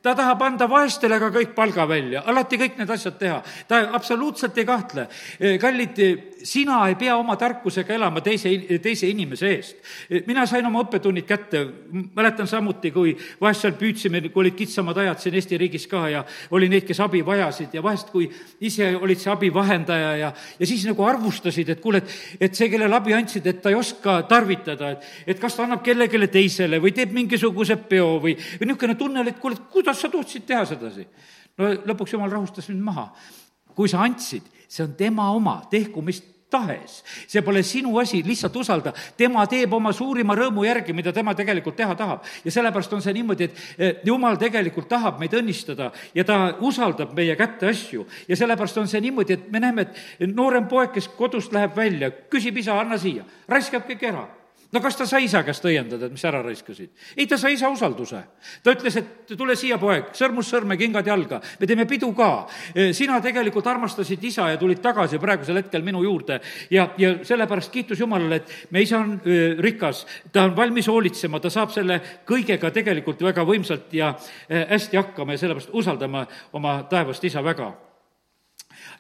[0.07, 3.41] ta tahab anda vaestele ka kõik palga välja, alati kõik need asjad teha.
[3.69, 5.09] ta absoluutselt ei kahtle.
[5.61, 5.99] kallid,
[6.47, 9.77] sina ei pea oma tarkusega elama teise, teise inimese eest.
[10.27, 11.65] mina sain oma õppetunnid kätte,
[12.15, 16.23] mäletan samuti, kui vahest seal püüdsime, kui olid kitsamad ajad siin Eesti riigis ka ja
[16.55, 18.29] oli neid, kes abi vajasid ja vahest, kui
[18.61, 22.15] ise olid see abivahendaja ja, ja siis nagu arvustasid, et kuule, et,
[22.47, 25.83] et see, kellele abi andsid, et ta ei oska tarvitada, et, et kas ta annab
[25.85, 29.67] kellelegi teisele või teeb mingisuguse peo või, või niisugune tunne oli, et kuule, et
[29.97, 31.07] kuidas sa tohtisid teha sedasi?
[31.57, 33.11] no lõpuks jumal rahustas mind maha.
[33.77, 37.03] kui sa andsid, see on tema oma, tehku mis tahes.
[37.27, 38.93] see pole sinu asi, lihtsalt usalda.
[39.17, 42.25] tema teeb oma suurima rõõmu järgi, mida tema tegelikult teha tahab.
[42.45, 47.37] ja sellepärast on see niimoodi, et jumal tegelikult tahab meid õnnistada ja ta usaldab meie
[47.37, 48.07] kätte asju.
[48.29, 49.89] ja sellepärast on see niimoodi, et me näeme,
[50.21, 54.29] et noorem poeg, kes kodust läheb välja, küsib isa, anna siia, raiskab kõik ära
[54.73, 56.91] no kas ta sai isa käest õiendada, et mis ära raiskasid?
[57.17, 58.23] ei, ta sai isa usalduse.
[58.63, 62.31] ta ütles, et tule siia, poeg, sõrmus sõrme, kingad jalga, me teeme pidu ka.
[62.75, 67.73] E, sina tegelikult armastasid isa ja tulid tagasi praegusel hetkel minu juurde ja, ja sellepärast
[67.73, 72.01] kiitus Jumalale, et meie isa on e, rikas, ta on valmis hoolitsema, ta saab selle
[72.27, 76.27] kõigega tegelikult väga võimsalt ja öö, hästi hakkama ja sellepärast usaldame
[76.57, 77.73] oma taevast isa väga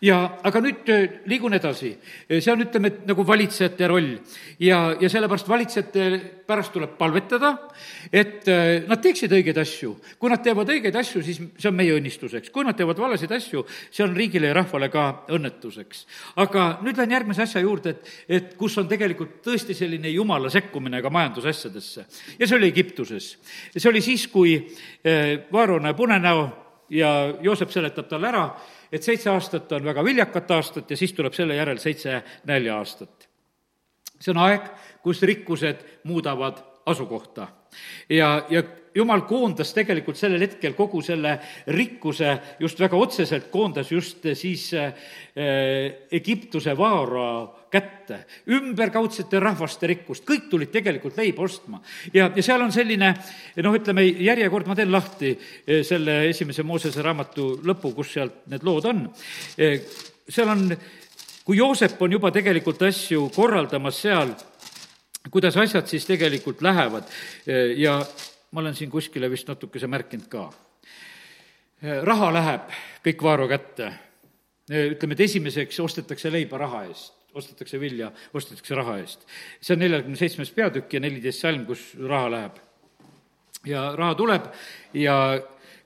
[0.05, 1.93] ja aga nüüd äh, liigun edasi,
[2.29, 4.11] äh, see on, ütleme, et nagu valitsejate roll
[4.63, 6.07] ja, ja sellepärast valitsejate
[6.47, 7.53] pärast tuleb palvetada,
[8.13, 9.95] et äh, nad teeksid õigeid asju.
[10.21, 13.65] kui nad teevad õigeid asju, siis see on meie õnnistuseks, kui nad teevad valesid asju,
[13.91, 16.05] see on riigile ja rahvale ka õnnetuseks.
[16.45, 21.03] aga nüüd lähen järgmise asja juurde, et, et kus on tegelikult tõesti selline jumala sekkumine
[21.03, 22.07] ka majandusasjadesse.
[22.39, 23.37] ja see oli Egiptuses.
[23.77, 24.59] see oli siis, kui
[25.53, 28.45] Vaarone punenäo ja Joosep seletab talle ära,
[28.93, 33.29] et seitse aastat on väga viljakat aastat ja siis tuleb selle järel seitse nälja aastat.
[34.21, 34.71] see on aeg,
[35.03, 37.49] kus rikkused muudavad asukohta.
[38.09, 38.63] ja, ja
[38.97, 41.37] jumal koondas tegelikult sellel hetkel kogu selle
[41.77, 44.93] rikkuse just väga otseselt, koondas just siis äh,
[46.17, 47.29] Egiptuse vaara
[47.71, 48.19] kätte,
[48.53, 51.81] ümberkaudsete rahvaste rikkust, kõik tulid tegelikult leiba ostma.
[52.15, 53.13] ja, ja seal on selline
[53.65, 58.65] noh, ütleme järjekord, ma teen lahti eh, selle esimese Moosese raamatu lõpu, kus sealt need
[58.67, 59.03] lood on.
[59.59, 59.81] Eh,
[60.29, 60.69] seal on,
[61.45, 64.33] kui Joosep on juba tegelikult asju korraldamas seal,
[65.31, 67.11] kuidas asjad siis tegelikult lähevad
[67.47, 67.99] eh, ja
[68.51, 70.53] ma olen siin kuskile vist natukese märkinud ka.
[72.03, 72.71] raha läheb
[73.05, 73.93] kõik Vaaro kätte.
[74.71, 79.27] ütleme, et esimeseks ostetakse leiba raha eest ostetakse vilja, ostetakse raha eest.
[79.61, 82.57] see on neljakümne seitsmes peatükk ja neliteist salm, kus raha läheb.
[83.67, 84.49] ja raha tuleb
[84.95, 85.17] ja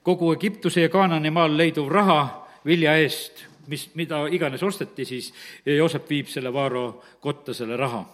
[0.03, 5.33] kogu Egiptuse ja Kaanani maal leiduv raha vilja eest, mis, mida iganes osteti, siis
[5.67, 8.05] Joosep viib selle Vaaro kotta selle raha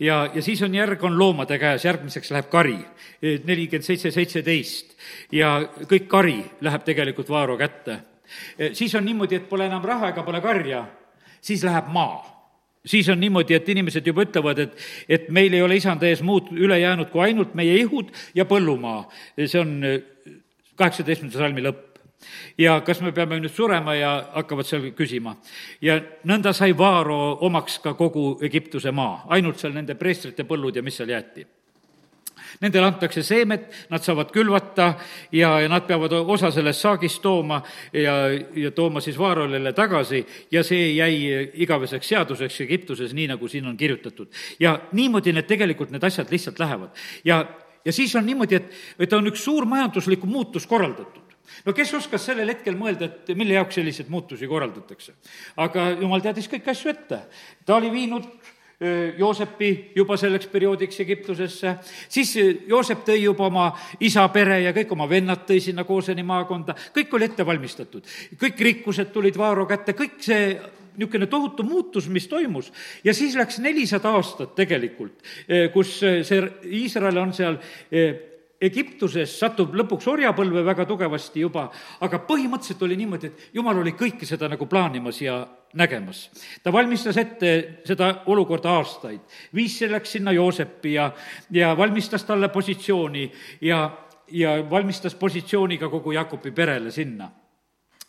[0.00, 2.78] ja, ja siis on järg, on loomade käes, järgmiseks läheb kari,
[3.22, 4.96] nelikümmend seitse, seitseteist.
[5.32, 5.58] ja
[5.90, 8.00] kõik kari läheb tegelikult Vaaro kätte.
[8.72, 10.86] siis on niimoodi, et pole enam raha ega pole karja,
[11.40, 12.38] siis läheb maa
[12.88, 14.76] siis on niimoodi, et inimesed juba ütlevad, et,
[15.08, 19.02] et meil ei ole isanda ees muud üle jäänud kui ainult meie ihud ja põllumaa.
[19.44, 19.82] see on
[20.78, 21.87] kaheksateistkümnenda salmi lõpp
[22.58, 25.36] ja kas me peame nüüd surema ja hakkavad seal küsima.
[25.80, 30.82] ja nõnda sai Vaaro omaks ka kogu Egiptuse maa, ainult seal nende preestrite põllud ja
[30.82, 31.46] mis seal jäeti
[32.60, 34.88] Nendele antakse seemet, nad saavad külvata
[35.32, 37.60] ja, ja nad peavad osa sellest saagist tooma
[37.92, 38.14] ja,
[38.56, 43.76] ja tooma siis Vaarolile tagasi ja see jäi igaveseks seaduseks Egiptuses, nii nagu siin on
[43.76, 44.32] kirjutatud.
[44.60, 46.90] ja niimoodi need tegelikult, need asjad lihtsalt lähevad.
[47.24, 47.44] ja,
[47.84, 51.27] ja siis on niimoodi, et, et on üks suur majanduslik muutus korraldatud
[51.64, 55.16] no kes oskas sellel hetkel mõelda, et mille jaoks selliseid muutusi korraldatakse?
[55.56, 57.20] aga jumal teadis kõiki asju ette.
[57.64, 58.28] ta oli viinud
[59.18, 61.72] Joosepi juba selleks perioodiks Egiptusesse,
[62.08, 62.30] siis
[62.70, 63.64] Joosep tõi juba oma
[63.98, 68.06] isa pere ja kõik oma vennad tõi sinna Kooseni maakonda, kõik oli ette valmistatud.
[68.38, 70.60] kõik rikkused tulid Vaaro kätte, kõik see
[70.98, 72.72] niisugune tohutu muutus, mis toimus
[73.04, 75.26] ja siis läks nelisada aastat tegelikult,
[75.72, 77.58] kus see Iisrael on seal
[78.58, 81.68] Egiptuses satub lõpuks orjapõlve väga tugevasti juba,
[82.02, 85.46] aga põhimõtteliselt oli niimoodi, et jumal oli kõike seda nagu plaanimas ja
[85.78, 86.30] nägemas.
[86.62, 89.20] ta valmistas ette seda olukorda aastaid,
[89.54, 91.12] viis selleks sinna Joosepi ja,
[91.50, 93.90] ja valmistas talle positsiooni ja,
[94.32, 97.30] ja valmistas positsiooni ka kogu Jakobi perele sinna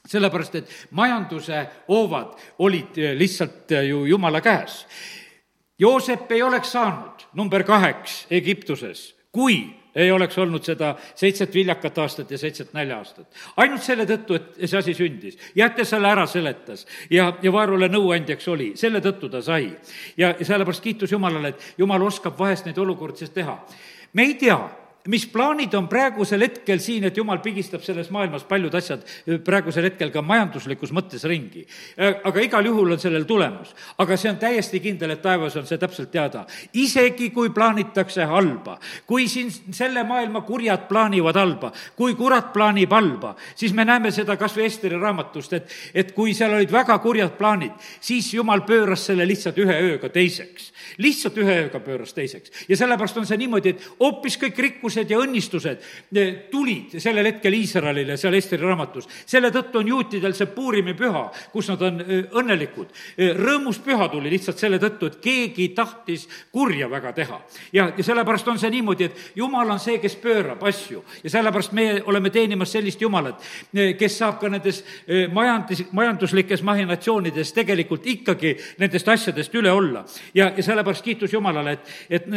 [0.10, 2.34] sellepärast, et majanduse hoovad
[2.66, 4.86] olid lihtsalt ju jumala käes.
[5.80, 12.32] Joosep ei oleks saanud number kaheks Egiptuses, kui ei oleks olnud seda seitset viljakat aastat
[12.32, 13.28] ja seitset nälja-aastat.
[13.58, 15.38] ainult selle tõttu, et see asi sündis.
[15.56, 19.72] Jäte selle ära seletas ja, ja Vaarule nõuandjaks oli, selle tõttu ta sai.
[20.18, 23.58] ja, sellepärast kiitus Jumalale, et Jumal oskab vahest neid olukordasid teha.
[24.14, 24.60] me ei tea,
[25.10, 29.06] mis plaanid on praegusel hetkel siin, et jumal pigistab selles maailmas paljud asjad
[29.46, 31.66] praegusel hetkel ka majanduslikus mõttes ringi.
[31.98, 33.74] aga igal juhul on sellel tulemus.
[33.98, 36.46] aga see on täiesti kindel, et taevas on see täpselt teada.
[36.74, 43.36] isegi kui plaanitakse halba, kui siin selle maailma kurjad plaanivad halba, kui kurat plaanib halba,
[43.56, 47.34] siis me näeme seda kas või Esteri raamatust, et, et kui seal olid väga kurjad
[47.38, 50.72] plaanid, siis jumal pööras selle lihtsalt ühe ööga teiseks.
[50.98, 52.52] lihtsalt ühe ööga pööras teiseks.
[52.70, 55.84] ja sellepärast on see niimoodi, et hoopis kõik rikkused rikkused ja õnnistused
[56.16, 59.08] eh, tulid sellel hetkel Iisraelile seal Esteri raamatus.
[59.26, 62.92] selle tõttu on juutidel see Puurimi püha, kus nad on eh, õnnelikud.
[63.18, 67.42] Eh, rõõmus püha tuli lihtsalt selle tõttu, et keegi tahtis kurja väga teha.
[67.74, 71.72] ja, ja sellepärast on see niimoodi, et jumal on see, kes pöörab asju ja sellepärast
[71.74, 73.42] meie oleme teenimas sellist jumalat,
[73.98, 74.84] kes saab ka nendes
[75.34, 80.06] majandus, majanduslikes mahinatsioonides tegelikult ikkagi nendest asjadest üle olla.
[80.34, 82.28] ja, ja sellepärast kiitus Jumalale, et, et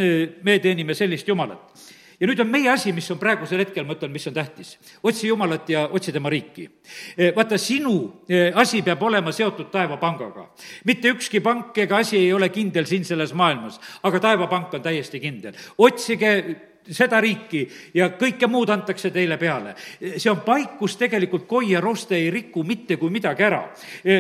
[0.45, 1.92] me teenime sellist Jumalat
[2.23, 4.77] ja nüüd on meie asi, mis on praegusel hetkel, ma ütlen, mis on tähtis.
[5.03, 6.69] otsi Jumalat ja otsi tema riiki.
[7.17, 10.47] Eh, vaata, sinu eh, asi peab olema seotud taevapangaga.
[10.85, 15.21] mitte ükski pank ega asi ei ole kindel siin selles maailmas, aga taevapank on täiesti
[15.21, 15.53] kindel.
[15.79, 17.63] otsige seda riiki
[17.95, 19.75] ja kõike muud antakse teile peale.
[20.17, 23.63] see on paik, kus tegelikult koi ja roste ei riku mitte kui midagi ära.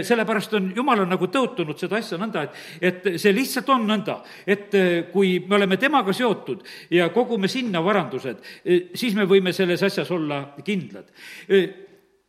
[0.02, 4.20] sellepärast on, jumal on nagu tõotunud seda asja nõnda, et, et see lihtsalt on nõnda,
[4.46, 9.52] et eh, kui me oleme temaga seotud ja kogume sinna varandused, eh, siis me võime
[9.52, 11.10] selles asjas olla kindlad.
[11.48, 11.68] Eh,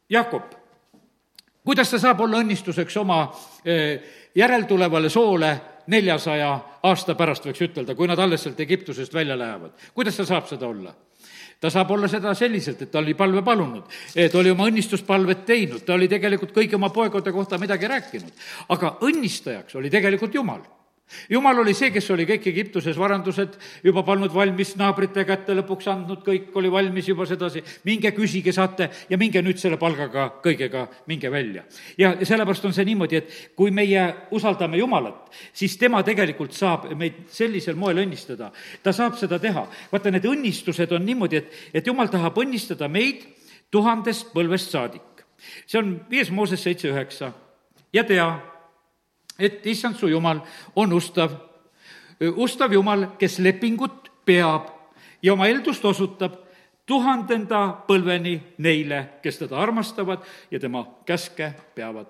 [0.10, 0.50] Jakob,
[1.66, 3.24] kuidas ta saab olla õnnistuseks oma
[4.36, 5.54] järeltulevale soole
[5.88, 6.52] neljasaja
[6.84, 9.72] aasta pärast, võiks ütelda, kui nad alles sealt Egiptusest välja lähevad.
[9.94, 10.94] kuidas ta saab seda olla?
[11.60, 15.86] ta saab olla seda selliselt, et ta oli palve palunud, ta oli oma õnnistuspalvet teinud,
[15.86, 18.32] ta oli tegelikult kõigi oma poegade kohta midagi rääkinud.
[18.70, 20.62] aga õnnistajaks oli tegelikult Jumal
[21.30, 26.24] jumal oli see, kes oli kõik Egiptuses varandused juba pannud valmis, naabrite kätte lõpuks andnud,
[26.26, 31.32] kõik oli valmis juba sedasi, minge küsige saate ja minge nüüd selle palgaga kõigega, minge
[31.32, 31.64] välja.
[31.98, 37.26] ja, sellepärast on see niimoodi, et kui meie usaldame Jumalat, siis tema tegelikult saab meid
[37.34, 38.52] sellisel moel õnnistada.
[38.84, 39.68] ta saab seda teha.
[39.92, 43.26] vaata, need õnnistused on niimoodi, et, et Jumal tahab õnnistada meid
[43.72, 45.26] tuhandest põlvest saadik.
[45.66, 47.34] see on viies Mooses seitse üheksa
[47.94, 48.53] ja tea
[49.44, 50.42] et issand su Jumal
[50.76, 51.36] on ustav,
[52.20, 54.70] ustav Jumal, kes lepingut peab
[55.24, 56.40] ja oma eeldust osutab
[56.86, 62.08] tuhandenda põlveni neile, kes teda armastavad ja tema käske peavad.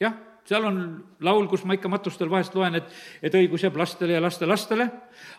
[0.00, 0.14] jah,
[0.48, 0.78] seal on
[1.22, 2.88] laul, kus ma ikka matustel vahest loen, et,
[3.22, 4.88] et õigus jääb lastele ja lastelastele,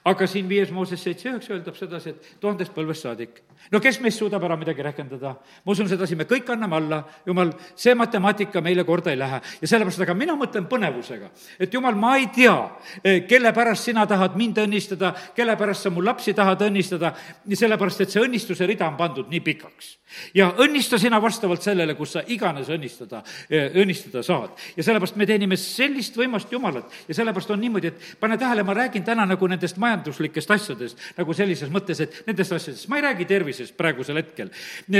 [0.09, 4.19] aga siin viies Mooses seitse üheksa öeldab sedasi, et tuhandest põlvest saadik no kes meist
[4.19, 5.33] suudab ära midagi rehkendada?
[5.63, 9.69] ma usun sedasi, me kõik anname alla, jumal, see matemaatika meile korda ei lähe ja
[9.69, 12.55] sellepärast, aga mina mõtlen põnevusega, et jumal, ma ei tea,
[13.03, 17.13] eh, kelle pärast sina tahad mind õnnistada, kelle pärast sa mu lapsi tahad õnnistada,
[17.49, 19.97] sellepärast et see õnnistuse rida on pandud nii pikaks.
[20.33, 24.51] ja õnnista sina vastavalt sellele, kus sa iganes õnnistada, eh, õnnistada saad.
[24.77, 28.75] ja sellepärast me teenime sellist võimast Jumalat ja sellepärast on niimoodi, et pane tähele, ma
[28.77, 33.27] räägin täna nagu nendest majanduslikest asjadest, nagu sellises mõttes, et nendest asjadest, ma ei räägi
[33.29, 34.51] tervisest, praegusel hetkel.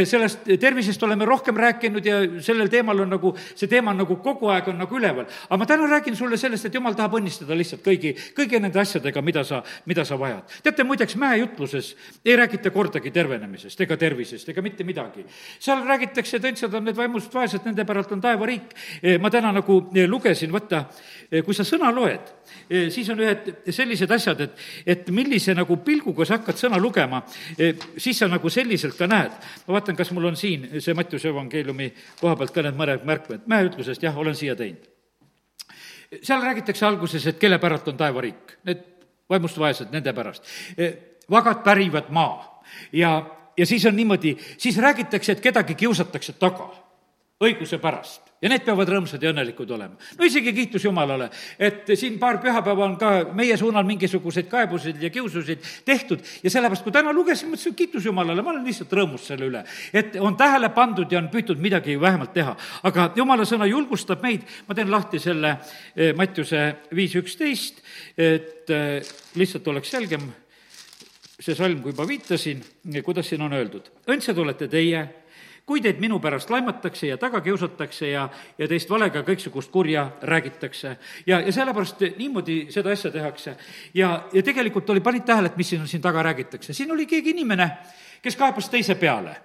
[0.09, 4.49] sellest tervisest oleme rohkem rääkinud ja sellel teemal on nagu, see teema on nagu kogu
[4.53, 5.27] aeg on nagu üleval.
[5.49, 9.21] aga ma täna räägin sulle sellest, et jumal tahab õnnistada lihtsalt kõigi, kõigi nende asjadega,
[9.21, 10.59] mida sa, mida sa vajad.
[10.63, 11.93] teate, muideks mäejutluses
[12.25, 15.25] ei räägita kordagi tervenemisest ega tervisest ega mitte midagi.
[15.59, 18.73] seal räägitakse, et õndsad on need vaimust vaesed, nende päralt on taevariik.
[19.21, 20.85] ma täna nagu lugesin, vaata,
[21.45, 22.29] kui sa sõna loed,
[22.93, 27.23] siis on ühed sellised asjad, et, et millise nagu pilguga sa hakkad sõna lugema,
[27.97, 29.31] siis sa nagu nagu selliselt ka näed.
[29.67, 33.45] ma vaatan, kas mul on siin see Mattiuse evangeeliumi koha pealt ka need mõned märkmed,
[33.47, 34.83] mäeütlusest jah, olen siia teinud.
[36.21, 38.83] seal räägitakse alguses, et kelle päralt on taevariik, need
[39.29, 40.43] vaimust vaesed, nende pärast.
[41.29, 43.23] vagad pärivad maa ja,
[43.57, 46.69] ja siis on niimoodi, siis räägitakse, et kedagi kiusatakse taga
[47.43, 49.95] õiguse pärast ja need peavad rõõmsad ja õnnelikud olema.
[50.19, 55.09] no isegi kiitus Jumalale, et siin paar pühapäeva on ka meie suunal mingisuguseid kaebuseid ja
[55.13, 59.47] kiususid tehtud ja sellepärast, kui täna lugesin, mõtlesin, kiitus Jumalale, ma olen lihtsalt rõõmus selle
[59.47, 59.63] üle.
[59.93, 62.55] et on tähele pandud ja on püütud midagi vähemalt teha.
[62.83, 65.57] aga Jumala sõna julgustab meid, ma teen lahti selle
[65.95, 66.63] eh, Mattiuse
[66.95, 67.81] viis üksteist,
[68.17, 69.01] et eh,
[69.35, 70.31] lihtsalt oleks selgem
[71.43, 72.61] see salm, kui juba viitasin,
[73.03, 73.89] kuidas siin on öeldud.
[74.07, 75.22] õndsad olete teie
[75.65, 80.97] kui teid minu pärast laimatakse ja taga kiusatakse ja, ja teist valega kõiksugust kurja räägitakse.
[81.27, 83.55] ja, ja sellepärast niimoodi seda asja tehakse.
[83.93, 87.29] ja, ja tegelikult oli, panid tähele, et mis siin, siin taga räägitakse, siin oli keegi
[87.29, 87.69] inimene,
[88.21, 89.35] kes kaebas teise peale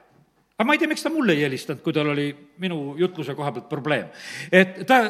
[0.58, 2.28] aga ma ei tea, miks ta mulle ei helistanud, kui tal oli
[2.58, 4.08] minu jutluse koha pealt probleem.
[4.52, 5.02] et ta,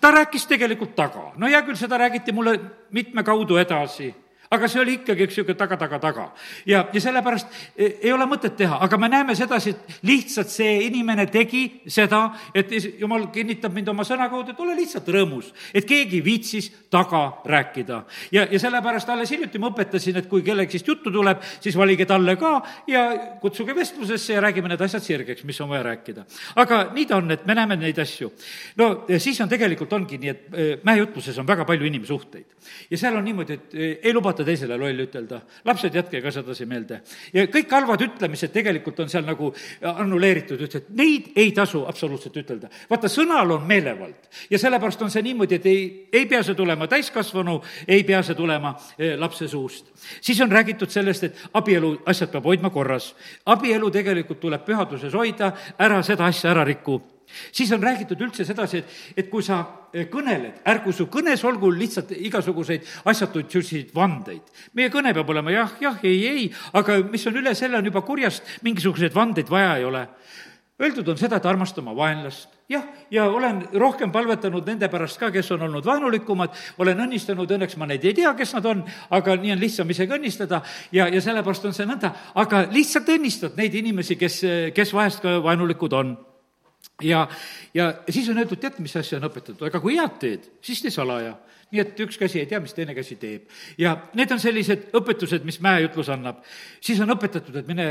[0.00, 2.58] ta rääkis tegelikult taga, no hea küll, seda räägiti mulle
[2.90, 4.14] mitme kaudu edasi
[4.50, 6.26] aga see oli ikkagi üks niisugune taga, taga, taga.
[6.66, 10.86] ja, ja sellepärast e, ei ole mõtet teha, aga me näeme sedasi, et lihtsalt see
[10.88, 15.86] inimene tegi seda, et jumal kinnitab mind oma sõna kaudu, et ole lihtsalt rõõmus, et
[15.88, 18.02] keegi viitsis taga rääkida.
[18.32, 22.06] ja, ja sellepärast alles hiljuti ma õpetasin, et kui kellegi siis juttu tuleb, siis valige
[22.06, 22.54] talle ka
[22.90, 23.04] ja
[23.40, 26.24] kutsuge vestlusesse ja räägime need asjad sirgeks, mis on vaja rääkida.
[26.56, 28.32] aga nii ta on, et me näeme neid asju.
[28.76, 32.46] no siis on tegelikult, ongi nii, et e, mäejutluses on väga palju inimsuhteid.
[32.90, 35.40] ja seal on niimoodi, et e, ei lubata lubata teisele loll ütelda.
[35.64, 37.00] lapsed, jätke ka sedasi meelde.
[37.32, 42.36] ja kõik halvad ütlemised tegelikult on seal nagu annuleeritud, ütles, et neid ei tasu absoluutselt
[42.36, 42.68] ütelda.
[42.90, 46.86] vaata, sõnal on meelevald ja sellepärast on see niimoodi, et ei, ei pea see tulema
[46.86, 49.92] täiskasvanu, ei pea see tulema eh, lapse suust.
[50.20, 53.14] siis on räägitud sellest, et abielu asjad peab hoidma korras.
[53.46, 57.13] abielu tegelikult tuleb pühaduses hoida, ära seda asja ära riku
[57.52, 59.60] siis on räägitud üldse sedasi, et, et kui sa
[59.92, 64.42] eh, kõneled, ärgu su kõnes olgu lihtsalt igasuguseid asjatuid selliseid vandeid.
[64.74, 68.02] meie kõne peab olema jah, jah, ei, ei, aga mis on üle selle, on juba
[68.02, 70.08] kurjast, mingisuguseid vandeid vaja ei ole.
[70.82, 75.28] Öeldud on seda, et armasta oma vaenlast, jah, ja olen rohkem palvetanud nende pärast ka,
[75.30, 76.50] kes on olnud vaenulikumad,
[76.82, 78.82] olen õnnistanud, õnneks ma neid ei tea, kes nad on,
[79.14, 80.64] aga nii on lihtsam isegi õnnistada.
[80.90, 82.10] Ja, ja sellepärast on see nõnda,
[82.42, 84.40] aga lihtsalt õnnistad neid inimesi, kes,
[84.74, 86.16] kes vahest ka vaenulikud on
[87.02, 87.24] ja,
[87.74, 90.94] ja siis on öeldud, tead, mis asja on õpetatud, aga kui head teed, siis tee
[90.94, 91.36] salaja.
[91.74, 93.48] nii et üks käsi ei tea, mis teine käsi teeb.
[93.78, 96.42] ja need on sellised õpetused, mis mäejutlus annab.
[96.80, 97.88] siis on õpetatud, et mine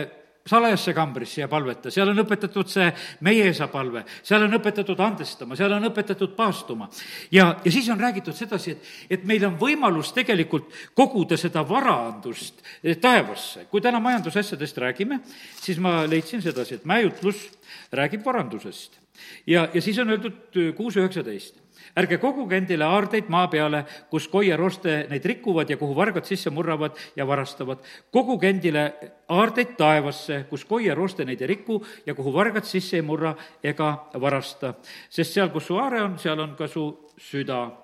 [0.47, 2.89] salajasse kambrisse ja palveta, seal on õpetatud see
[3.23, 6.89] meie esa palve, seal on õpetatud andestama, seal on õpetatud paastuma.
[7.31, 12.59] ja, ja siis on räägitud sedasi, et, et meil on võimalus tegelikult koguda seda varaandust
[13.01, 13.67] taevasse.
[13.71, 15.21] kui täna majandusasjadest räägime,
[15.61, 17.47] siis ma leidsin sedasi, et mäejutlus
[17.91, 18.99] räägib varandusest.
[19.47, 21.62] ja, ja siis on öeldud kuus üheksateist.
[21.99, 26.97] Ärge koguge endile aardeid maa peale, kus koiaroste neid rikuvad ja kuhu vargad sisse murravad
[27.15, 27.83] ja varastavad.
[28.11, 28.93] koguge endile
[29.27, 34.73] aardeid taevasse, kus koiaroste neid ei riku ja kuhu vargad sisse ei murra ega varasta.
[35.09, 37.82] sest seal, kus su aare on, seal on ka su süda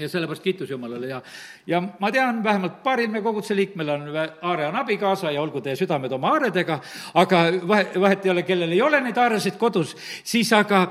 [0.00, 1.22] ja sellepärast kiitus Jumalale ja,
[1.66, 4.02] ja ma tean, vähemalt paaril meie koguduse liikmel on,
[4.42, 6.76] Aare on abikaasa ja olgu teie südamed oma aaredega,
[7.14, 9.94] aga vahe, vahet ei ole, kellel ei ole neid aaresid kodus,
[10.24, 10.82] siis aga,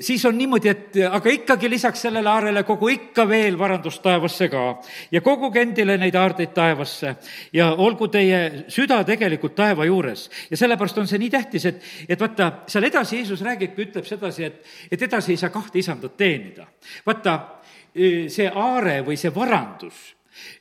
[0.00, 4.64] siis on niimoodi, et aga ikkagi lisaks sellele aarele kogu ikka veel varandust taevasse ka.
[5.12, 7.14] ja koguge endile neid aardeid taevasse
[7.52, 10.28] ja olgu teie süda tegelikult taeva juures.
[10.50, 14.50] ja sellepärast on see nii tähtis, et, et vaata, seal edasi Jeesus räägibki, ütleb sedasi,
[14.50, 16.66] et, et edasi ei saa kahte isandat teenida.
[17.06, 17.38] vaata,
[17.92, 20.00] see aare või see varandus,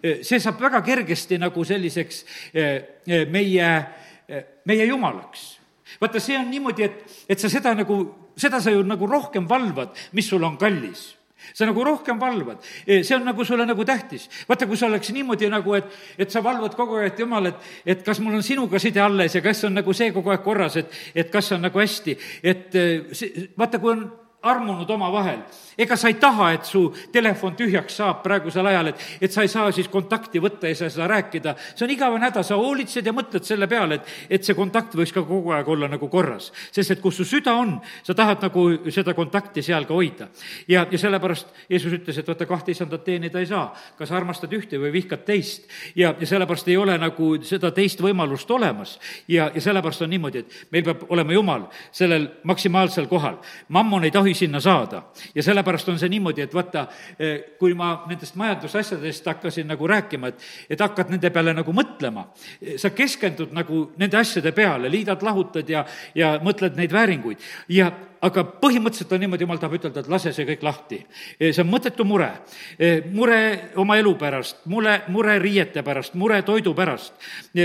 [0.02, 2.26] see saab väga kergesti nagu selliseks
[3.32, 3.70] meie,
[4.68, 5.46] meie jumalaks.
[6.02, 8.02] vaata, see on niimoodi, et, et sa seda nagu,
[8.36, 11.12] seda sa ju nagu rohkem valvad, mis sul on kallis
[11.54, 14.28] sa nagu rohkem valvad, see on nagu sulle nagu tähtis.
[14.48, 17.70] vaata, kui see oleks niimoodi nagu, et, et sa valvad kogu aeg, et jumal, et,
[17.96, 20.78] et kas mul on sinuga side alles ja kas on nagu see kogu aeg korras,
[20.82, 22.78] et, et kas on nagu hästi, et
[23.18, 24.06] see, vaata, kui on
[24.42, 25.40] armunud omavahel.
[25.78, 26.82] ega sa ei taha, et su
[27.14, 30.86] telefon tühjaks saab praegusel ajal, et, et sa ei saa siis kontakti võtta ja sa
[30.86, 31.54] ei saa rääkida.
[31.76, 35.14] see on igavene häda, sa hoolitsed ja mõtled selle peale, et, et see kontakt võiks
[35.14, 36.52] ka kogu aeg olla nagu korras.
[36.72, 40.28] sest et kus su süda on, sa tahad nagu seda kontakti seal ka hoida.
[40.68, 43.70] ja, ja sellepärast Jeesus ütles, et vaata, kahte isandat teenida ei saa.
[43.98, 45.70] kas armastad ühte või vihkad teist.
[45.96, 48.98] ja, ja sellepärast ei ole nagu seda teist võimalust olemas.
[49.28, 53.38] ja, ja sellepärast on niimoodi, et meil peab olema Jumal sellel maksimaalsel kohal.
[53.70, 55.04] mammon ei tohi tohi sinna saada.
[55.36, 56.88] ja sellepärast on see niimoodi, et vaata,
[57.20, 62.28] eh, kui ma nendest majandusasjadest hakkasin nagu rääkima, et, et hakkad nende peale nagu mõtlema,
[62.62, 67.92] eh, sa keskendud nagu nende asjade peale, liidad, lahutad ja, ja mõtled neid vääringuid ja
[68.22, 71.00] aga põhimõtteliselt on niimoodi, jumal tahab ütelda, et lase see kõik lahti.
[71.40, 72.30] see on mõttetu mure.
[73.12, 77.14] mure oma elu pärast, mure, mure riiete pärast, mure toidu pärast.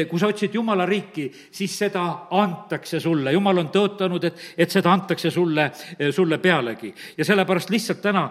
[0.08, 4.92] kui sa otsid Jumala riiki, siis seda antakse sulle, Jumal on tõotanud, et, et seda
[4.92, 5.70] antakse sulle,
[6.10, 6.94] sulle pealegi.
[7.18, 8.30] ja sellepärast lihtsalt täna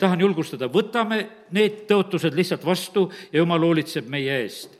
[0.00, 4.76] tahan julgustada, võtame need tõotused lihtsalt vastu ja Jumal hoolitseb meie eest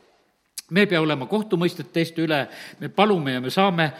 [0.69, 2.41] me ei pea olema kohtumõistet teiste üle,
[2.81, 3.91] me palume ja me saame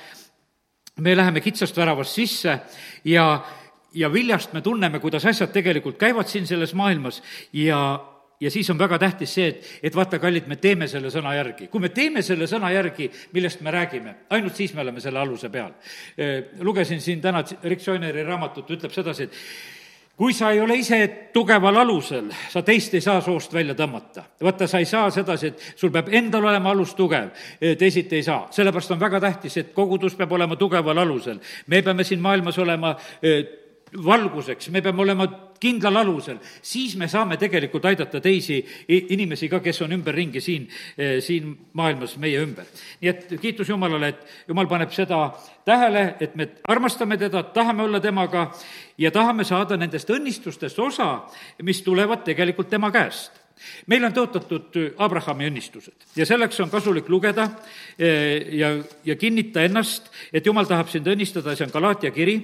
[0.97, 2.59] me läheme kitsast väravast sisse
[3.05, 3.25] ja,
[3.93, 7.21] ja viljast me tunneme, kuidas asjad tegelikult käivad siin selles maailmas
[7.53, 7.79] ja,
[8.39, 11.69] ja siis on väga tähtis see, et, et vaata, kallid, me teeme selle sõna järgi.
[11.71, 15.49] kui me teeme selle sõna järgi, millest me räägime, ainult siis me oleme selle aluse
[15.53, 15.73] peal.
[16.59, 19.76] lugesin siin täna Rick Joineri raamatut, ütleb sedasi, et
[20.17, 24.23] kui sa ei ole ise tugeval alusel, sa teist ei saa soost välja tõmmata.
[24.41, 27.29] vaata, sa ei saa sedasi, et sul peab endal olema alus tugev,
[27.77, 28.47] teisiti ei saa.
[28.51, 31.39] sellepärast on väga tähtis, et kogudus peab olema tugeval alusel.
[31.67, 32.95] me peame siin maailmas olema
[33.93, 35.27] valguseks, me peame olema
[35.59, 40.67] kindlal alusel, siis me saame tegelikult aidata teisi inimesi ka, kes on ümberringi siin,
[41.23, 42.67] siin maailmas meie ümber.
[43.01, 45.31] nii et kiitus Jumalale, et Jumal paneb seda
[45.65, 48.51] tähele, et me armastame teda, tahame olla temaga
[48.97, 51.23] ja tahame saada nendest õnnistustest osa,
[51.63, 53.43] mis tulevad tegelikult tema käest
[53.89, 57.47] meil on tõotatud Abrahami õnnistused ja selleks on kasulik lugeda
[57.97, 58.69] ja,
[59.05, 62.37] ja kinnita ennast, et jumal tahab sind õnnistada, see on Galaatia kiri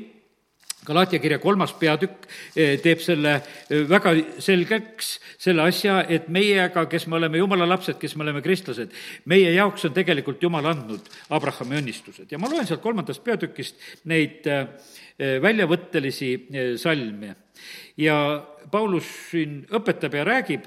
[0.83, 2.25] Galaatia kirja kolmas peatükk
[2.55, 4.13] eh, teeb selle eh, väga
[4.43, 8.91] selgeks, selle asja, et meiega, kes me oleme jumala lapsed, kes me oleme kristlased,
[9.31, 13.79] meie jaoks on tegelikult jumal andnud Abrahami õnnistused ja ma loen sealt kolmandast peatükist
[14.11, 14.67] neid eh,
[15.43, 16.33] väljavõttelisi
[16.81, 17.35] salme.
[17.97, 18.15] ja
[18.71, 20.65] Paulus siin õpetab ja räägib,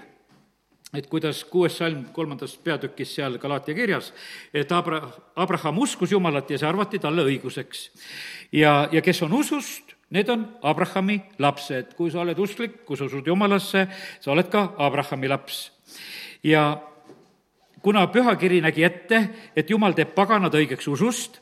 [0.94, 4.12] et kuidas kuues salm kolmandas peatükis seal Galaatia kirjas,
[4.54, 5.02] et Abra-,
[5.36, 7.90] Abraham uskus Jumalat ja see arvati talle õiguseks.
[8.52, 13.08] ja, ja kes on usust, Need on Abrahami lapsed, kui sa oled usklik, kui sa
[13.08, 13.86] usud Jumalasse,
[14.20, 15.72] sa oled ka Abrahami laps.
[16.42, 16.78] ja
[17.82, 19.18] kuna pühakiri nägi ette,
[19.56, 21.40] et Jumal teeb paganad õigeks usust,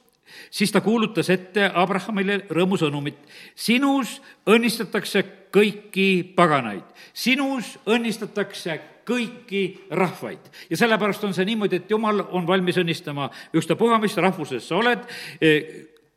[0.51, 3.19] siis ta kuulutas ette Abrahamile rõõmusõnumit.
[3.55, 10.41] sinus õnnistatakse kõiki paganaid, sinus õnnistatakse kõiki rahvaid.
[10.71, 15.05] ja sellepärast on see niimoodi, et Jumal on valmis õnnistama ükstapuha, mis rahvusest sa oled,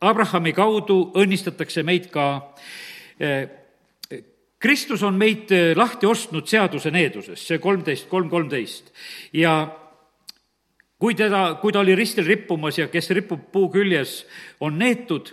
[0.00, 2.26] Abrahami kaudu õnnistatakse meid ka
[3.18, 3.48] eh,
[4.58, 8.92] Kristus on meid eh, lahti ostnud seaduse needusest, see kolmteist, kolm kolmteist.
[9.32, 9.60] ja
[10.98, 14.24] kui teda, kui ta oli ristil rippumas ja kes ripub puu küljes,
[14.60, 15.30] on neetud,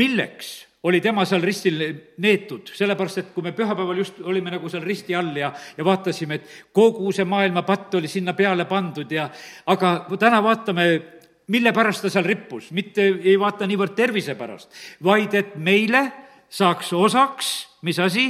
[0.00, 1.80] milleks oli tema seal ristil
[2.22, 6.38] neetud, sellepärast et kui me pühapäeval just olime nagu seal risti all ja, ja vaatasime,
[6.38, 9.26] et kogu see maailma patt oli sinna peale pandud ja
[9.74, 10.88] aga täna vaatame
[11.48, 14.70] mille pärast ta seal rippus, mitte ei vaata niivõrd tervise pärast,
[15.04, 16.04] vaid et meile
[16.48, 18.28] saaks osaks, mis asi?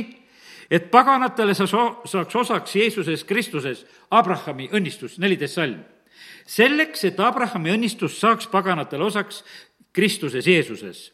[0.70, 5.80] et paganatele sa so-, saaks osaks Jeesuses Kristuses Abrahami õnnistus, neliteist salm.
[6.44, 9.44] selleks, et Abrahami õnnistus saaks paganatele osaks
[9.92, 11.12] Kristuses Jeesuses.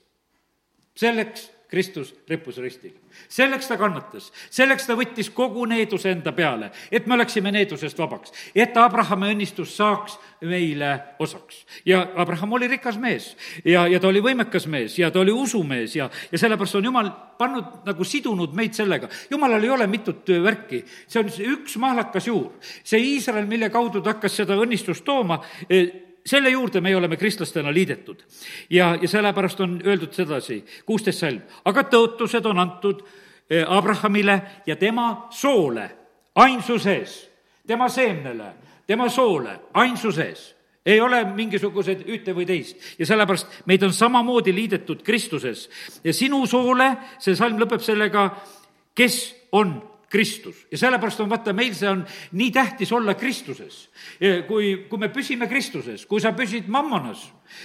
[0.96, 2.92] selleks Kristus rippus ristil.
[3.28, 8.30] selleks ta kannatas, selleks ta võttis kogu needuse enda peale, et me oleksime needusest vabaks,
[8.54, 10.14] et Abrahami õnnistus saaks
[10.46, 11.64] meile osaks.
[11.86, 13.32] ja Abraham oli rikas mees
[13.64, 17.10] ja, ja ta oli võimekas mees ja ta oli usumees ja, ja sellepärast on jumal
[17.38, 19.08] pannud nagu sidunud meid sellega.
[19.30, 22.52] jumalal ei ole mitut värki, see on üks mahlakas juur.
[22.84, 25.40] see Iisrael, mille kaudu ta hakkas seda õnnistust tooma,
[26.26, 28.16] selle juurde me oleme kristlastena liidetud.
[28.70, 33.04] ja, ja sellepärast on öeldud sedasi, kuusteist salm, aga tõotused on antud
[33.50, 35.90] eh, Abrahamile ja tema soole
[36.34, 37.30] ainsuses,
[37.66, 38.52] tema seemnele,
[38.86, 40.54] tema soole ainsuses.
[40.84, 42.76] Ei ole mingisuguseid ühte või teist.
[42.98, 45.70] Ja sellepärast meid on samamoodi liidetud Kristuses.
[46.04, 46.90] Ja sinu soole,
[47.24, 48.26] see salm lõpeb sellega,
[48.92, 49.16] kes
[49.56, 49.78] on
[50.14, 52.04] Kristus ja sellepärast on vaata, meil see on
[52.38, 53.88] nii tähtis olla Kristuses.
[54.46, 57.24] kui, kui me püsime Kristuses, kui sa püsid mammonas,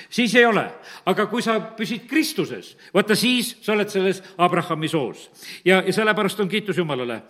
[0.09, 0.63] siis ei ole,
[1.05, 5.29] aga kui sa püsid Kristuses, vaata siis sa oled selles Abrahami soos.
[5.65, 7.21] ja, ja sellepärast on kiitus Jumalale.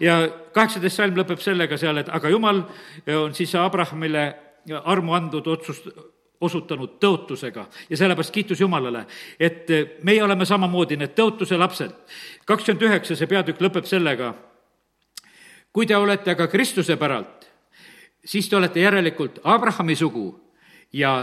[0.00, 0.16] ja
[0.54, 2.62] kaheksateist salm lõpeb sellega seal, et aga Jumal
[3.18, 4.24] on siis Abrahamile
[4.84, 5.90] armu andnud otsust,
[6.40, 9.04] osutanud tõotusega ja sellepärast kiitus Jumalale,
[9.40, 9.68] et
[10.02, 11.92] meie oleme samamoodi need tõotuse lapsed.
[12.46, 14.32] kakskümmend üheksa, see peatükk lõpeb sellega
[15.72, 17.48] kui te olete aga Kristuse päralt,
[18.24, 20.28] siis te olete järelikult Abrahami sugu
[20.92, 21.14] ja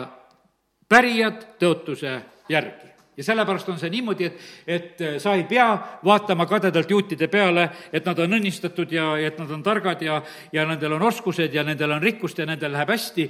[0.90, 2.18] pärijad tõotuse
[2.50, 2.90] järgi
[3.20, 5.66] ja sellepärast on see niimoodi, et, et sa ei pea
[6.08, 10.22] vaatama kadedalt juutide peale, et nad on õnnistatud ja et nad on targad ja,
[10.56, 13.26] ja nendel on oskused ja nendel on rikkust ja nendel läheb hästi.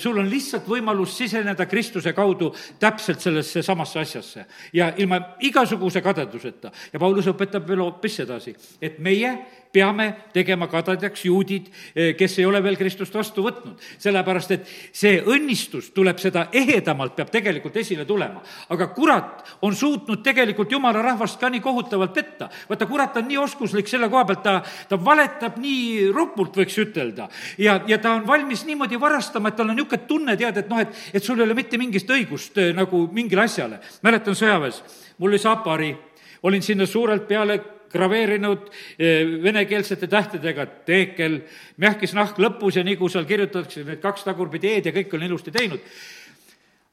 [0.00, 2.48] sul on lihtsalt võimalus siseneda Kristuse kaudu
[2.80, 6.72] täpselt sellesse samasse asjasse ja ilma igasuguse kadeduseta.
[6.92, 9.36] ja Paulus õpetab veel hoopis sedasi, et meie
[9.76, 13.76] peame tegema kadedaks juudid, eh, kes ei ole veel Kristust vastu võtnud.
[13.98, 18.42] sellepärast, et see õnnistus tuleb seda ehedamalt, peab tegelikult esile tulema.
[18.70, 22.48] aga kurat on suutnud tegelikult jumala rahvast ka nii kohutavalt petta.
[22.68, 27.28] vaata, kurat on nii oskuslik selle koha pealt, ta, ta valetab nii ropult, võiks ütelda.
[27.58, 30.80] ja, ja ta on valmis niimoodi varastama, et tal on niisugune tunne, tead, et noh,
[30.80, 33.80] et, et sul ei ole mitte mingit õigust eh, nagu mingile asjale.
[34.02, 34.82] mäletan sõjaväes,
[35.18, 35.96] mul oli sapari,
[36.42, 41.40] olin sinna suurelt peale graveerinud eh, venekeelsete tähtedega teekel,
[41.82, 45.54] mehkis nahk lõpus ja nagu seal kirjutatakse need kaks tagurpidi E-d ja kõik on ilusti
[45.54, 45.82] teinud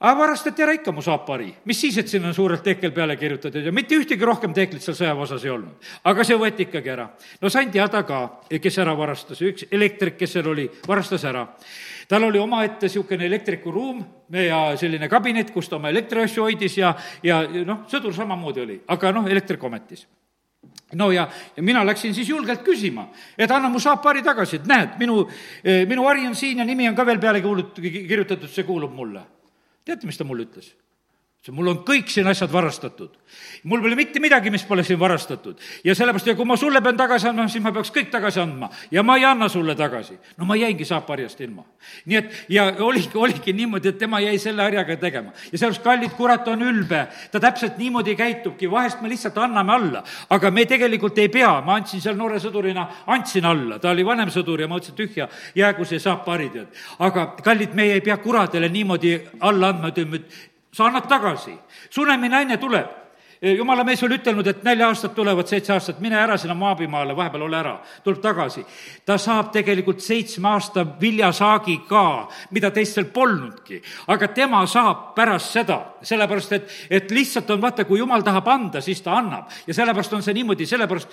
[0.04, 3.64] aga varastati ära ikka mu saapari, mis siis, et sinna on suurelt teekel peale kirjutatud
[3.64, 5.91] ja mitte ühtegi rohkem teeklit seal sõjaväeosas ei olnud.
[6.12, 7.08] aga see võeti ikkagi ära.
[7.41, 8.20] no sain teada ka,
[8.51, 11.45] kes ära varastas, üks elektrik, kes seal oli, varastas ära.
[12.08, 14.04] tal oli omaette niisugune elektrikuruum
[14.43, 16.93] ja selline kabinet, kus ta oma elektriasju hoidis ja,
[17.24, 20.04] ja noh, sõdur samamoodi oli, aga noh, elektrik ometis
[21.00, 24.98] no ja, ja mina läksin siis julgelt küsima, et anna mu saapari tagasi, et näed,
[25.00, 25.24] minu,
[25.64, 28.94] eh, minu hari on siin ja nimi on ka veel peale kuulut-, kirjutatud, see kuulub
[28.96, 29.26] mulle.
[29.86, 30.74] teate, mis ta mulle ütles?
[31.44, 33.12] See, mul on kõik siin asjad varastatud.
[33.68, 35.60] mul pole mitte midagi, mis pole siin varastatud.
[35.84, 38.70] ja sellepärast, ja kui ma sulle pean tagasi andma, siis ma peaks kõik tagasi andma.
[38.91, 40.18] ja ma ei anna sulle tagasi.
[40.38, 41.66] no ma jäingi saapharjast ilma.
[42.06, 45.34] nii et, ja oligi, oligi niimoodi, et tema jäi selle harjaga tegema.
[45.52, 47.08] ja sellepärast, kallid, kurat on ülbe.
[47.32, 50.04] ta täpselt niimoodi käitubki, vahest me lihtsalt anname alla.
[50.30, 54.32] aga me tegelikult ei pea, ma andsin seal noore sõdurina, andsin alla, ta oli vanem
[54.32, 56.72] sõdur ja ma mõtlesin, tühja, jäägu see saapari, tead.
[57.00, 61.55] aga kallid, meie ei pea kuradele niimoodi alla andma, ütleme, et sa annad tagasi.
[61.89, 63.03] Sunemi naine tuleb
[63.51, 67.43] jumala mees oli ütelnud, et neli aastat tulevad, seitse aastat, mine ära sinna maapimaale, vahepeal
[67.43, 68.63] ole ära, tuleb tagasi.
[69.05, 73.82] ta saab tegelikult seitsme aasta viljasaagi ka, mida teistel polnudki.
[74.07, 78.82] aga tema saab pärast seda, sellepärast et, et lihtsalt on vaata, kui jumal tahab anda,
[78.82, 79.49] siis ta annab.
[79.68, 81.10] ja sellepärast on see niimoodi, sellepärast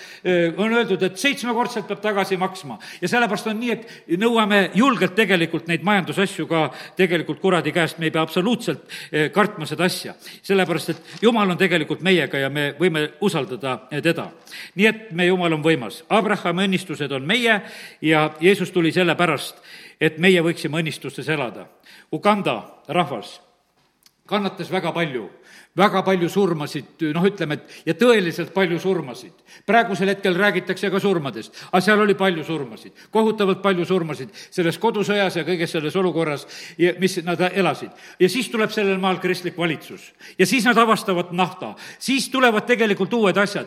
[0.57, 2.79] on öeldud, et seitsmekordselt peab tagasi maksma.
[3.01, 6.67] ja sellepärast on nii, et nõuame julgelt tegelikult neid majandusasju ka
[6.97, 8.87] tegelikult kuradi käest, me ei pea absoluutselt
[9.33, 10.15] kartma seda asja.
[10.43, 14.31] sellepärast, et jumal on tegelikult meie meiega ja me võime usaldada teda.
[14.75, 16.03] nii et meie Jumal on võimas.
[16.09, 17.61] Abrahami õnnistused on meie
[18.03, 19.61] ja Jeesus tuli sellepärast,
[20.01, 21.67] et meie võiksime õnnistustes elada.
[22.13, 23.39] Uganda rahvas
[24.31, 25.27] kannatas väga palju
[25.79, 29.33] väga palju surmasid, noh, ütleme, et ja tõeliselt palju surmasid.
[29.67, 35.37] praegusel hetkel räägitakse ka surmadest, aga seal oli palju surmasid, kohutavalt palju surmasid selles kodusõjas
[35.37, 36.47] ja kõiges selles olukorras,
[36.99, 37.91] mis nad elasid.
[38.19, 43.13] ja siis tuleb sellel maal kristlik valitsus ja siis nad avastavad nafta, siis tulevad tegelikult
[43.13, 43.67] uued asjad.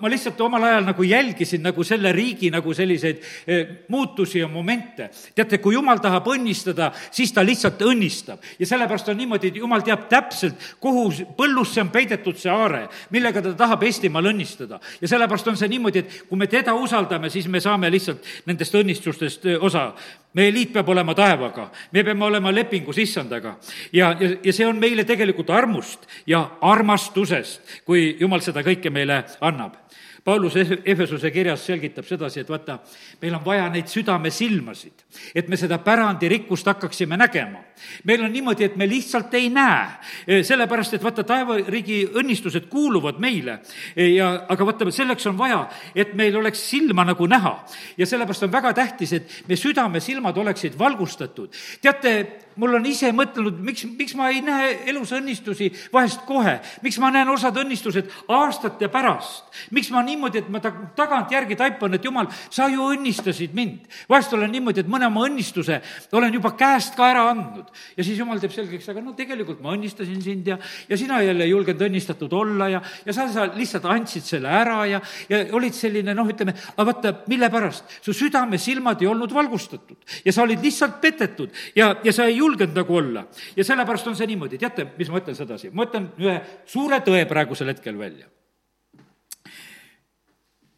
[0.00, 5.10] ma lihtsalt omal ajal nagu jälgisin nagu selle riigi nagu selliseid eh, muutusi ja momente.
[5.34, 9.84] teate, kui jumal tahab õnnistada, siis ta lihtsalt õnnistab ja sellepärast on niimoodi, et jumal
[9.84, 11.12] teab täpselt, kuhu
[11.42, 14.80] põllusse on peidetud see aare, millega ta tahab Eestimaal õnnistada.
[15.00, 18.74] ja sellepärast on see niimoodi, et kui me teda usaldame, siis me saame lihtsalt nendest
[18.74, 19.92] õnnistustest osa.
[20.32, 23.56] meie liit peab olema taevaga, me peame olema lepingus issandaga
[23.92, 29.24] ja, ja, ja see on meile tegelikult armust ja armastusest, kui jumal seda kõike meile
[29.40, 29.76] annab
[30.24, 30.54] Paulus
[30.84, 32.76] Efesuse kirjas selgitab sedasi, et vaata,
[33.22, 35.02] meil on vaja neid südamesilmasid,
[35.34, 37.58] et me seda pärandirikkust hakkaksime nägema.
[38.04, 39.88] meil on niimoodi, et me lihtsalt ei näe,
[40.26, 43.58] e, sellepärast et vaata, taevariigi õnnistused kuuluvad meile
[43.96, 45.64] e, ja, aga vaata, selleks on vaja,
[45.94, 47.56] et meil oleks silma nagu näha.
[47.98, 51.50] ja sellepärast on väga tähtis, et meie südamesilmad oleksid valgustatud.
[51.82, 52.14] teate,
[52.60, 57.12] mul on ise mõtelnud, miks, miks ma ei näe elus õnnistusi vahest kohe, miks ma
[57.14, 62.28] näen osad õnnistused aastate pärast, miks ma niimoodi, et ma ta-, tagantjärgi taipan, et jumal,
[62.50, 63.88] sa ju õnnistasid mind.
[64.08, 65.80] vahest olen niimoodi, et mõne oma õnnistuse
[66.12, 69.72] olen juba käest ka ära andnud ja siis jumal teeb selgeks, aga no tegelikult ma
[69.76, 73.86] õnnistasin sind ja, ja sina jälle ei julgenud õnnistatud olla ja, ja sa, sa lihtsalt
[73.90, 75.00] andsid selle ära ja,
[75.30, 77.98] ja olid selline noh, ütleme, aga vaata, mille pärast?
[78.02, 82.76] su südamesilmad ei olnud valgustatud ja sa olid lihtsalt petetud ja, ja sa ei julgenud
[82.76, 83.24] nagu olla.
[83.56, 86.38] ja sellepärast on see niimoodi, teate, mis ma ütlen sedasi, ma ütlen ühe
[86.68, 88.26] suure tõe praegusel hetkel välja.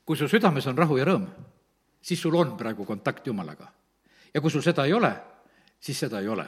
[0.05, 1.29] kui su südames on rahu ja rõõm,
[2.05, 3.73] siis sul on praegu kontakt Jumalaga.
[4.35, 5.15] ja kui sul seda ei ole,
[5.81, 6.47] siis seda ei ole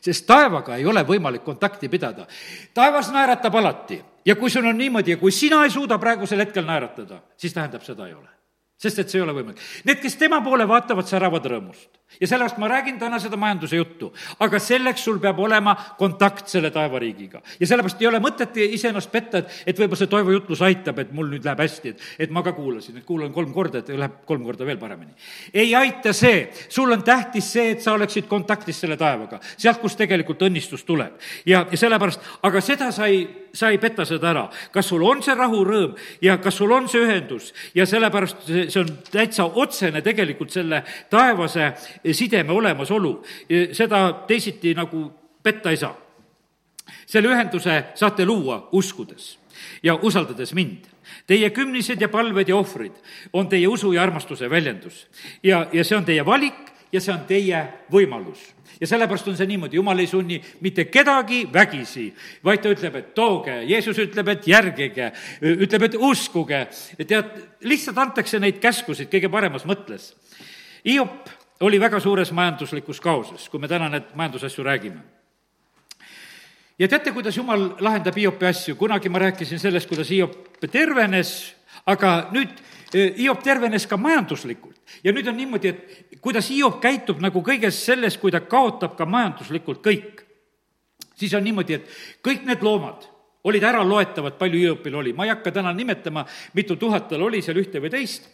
[0.00, 2.26] sest taevaga ei ole võimalik kontakti pidada.
[2.74, 6.64] taevas naeratab alati ja kui sul on niimoodi ja kui sina ei suuda praegusel hetkel
[6.64, 8.36] naeratada, siis tähendab, seda ei ole
[8.76, 9.60] sest et see ei ole võimalik.
[9.88, 11.88] Need, kes tema poole vaatavad, säravad rõõmust.
[12.20, 14.12] Ja sellepärast ma räägin täna seda majanduse juttu.
[14.40, 17.42] aga selleks sul peab olema kontakt selle taevariigiga.
[17.60, 21.12] ja sellepärast ei ole mõtet iseennast petta, et, et võib-olla see Toivo jutlus aitab, et
[21.12, 24.22] mul nüüd läheb hästi, et, et ma ka kuulasin, et kuulan kolm korda, et läheb
[24.26, 25.12] kolm korda veel paremini.
[25.52, 29.98] ei aita see, sul on tähtis see, et sa oleksid kontaktis selle taevaga, sealt, kust
[29.98, 31.18] tegelikult õnnistus tuleb.
[31.46, 34.46] ja, ja sellepärast, aga seda sa ei, sa ei peta seda ära.
[34.72, 38.70] kas sul on see rahu, rõõm ja kas sul on see ühendus ja sellepärast see,
[38.70, 41.72] see on täitsa otsene tegelikult selle taevase
[42.12, 43.24] sideme olemasolu.
[43.72, 45.10] seda teisiti nagu
[45.42, 45.96] petta ei saa.
[47.06, 49.38] selle ühenduse saate luua uskudes
[49.82, 50.86] ja usaldades mind.
[51.26, 52.92] Teie kümnised ja palved ja ohvrid
[53.32, 55.06] on teie usu ja armastuse väljendus
[55.42, 58.42] ja, ja see on teie valik ja see on teie võimalus
[58.80, 62.06] ja sellepärast on see niimoodi, jumal ei sunni mitte kedagi vägisi,
[62.44, 66.66] vaid ta ütleb, et tooge, Jeesus ütleb, et järgige, ütleb, et uskuge.
[67.06, 67.32] tead,
[67.64, 70.12] lihtsalt antakse neid käskusid kõige paremas mõttes.
[70.84, 71.30] Hiop
[71.60, 75.00] oli väga suures majanduslikus kaoses, kui me täna need majandusasju räägime.
[76.78, 81.54] Ja teate, kuidas jumal lahendab Hiopi asju, kunagi ma rääkisin sellest, kuidas Hiop tervenes,
[81.86, 82.52] aga nüüd
[82.92, 84.76] Hiop tervenes ka majanduslikult.
[85.04, 89.06] ja nüüd on niimoodi, et kuidas Hiop käitub nagu kõiges selles, kui ta kaotab ka
[89.06, 90.22] majanduslikult kõik,
[91.16, 91.88] siis on niimoodi, et
[92.22, 93.08] kõik need loomad
[93.46, 97.56] olid äraloetavad, palju Hiopil oli, ma ei hakka täna nimetama, mitu tuhat tal oli seal
[97.62, 98.28] ühte või teist,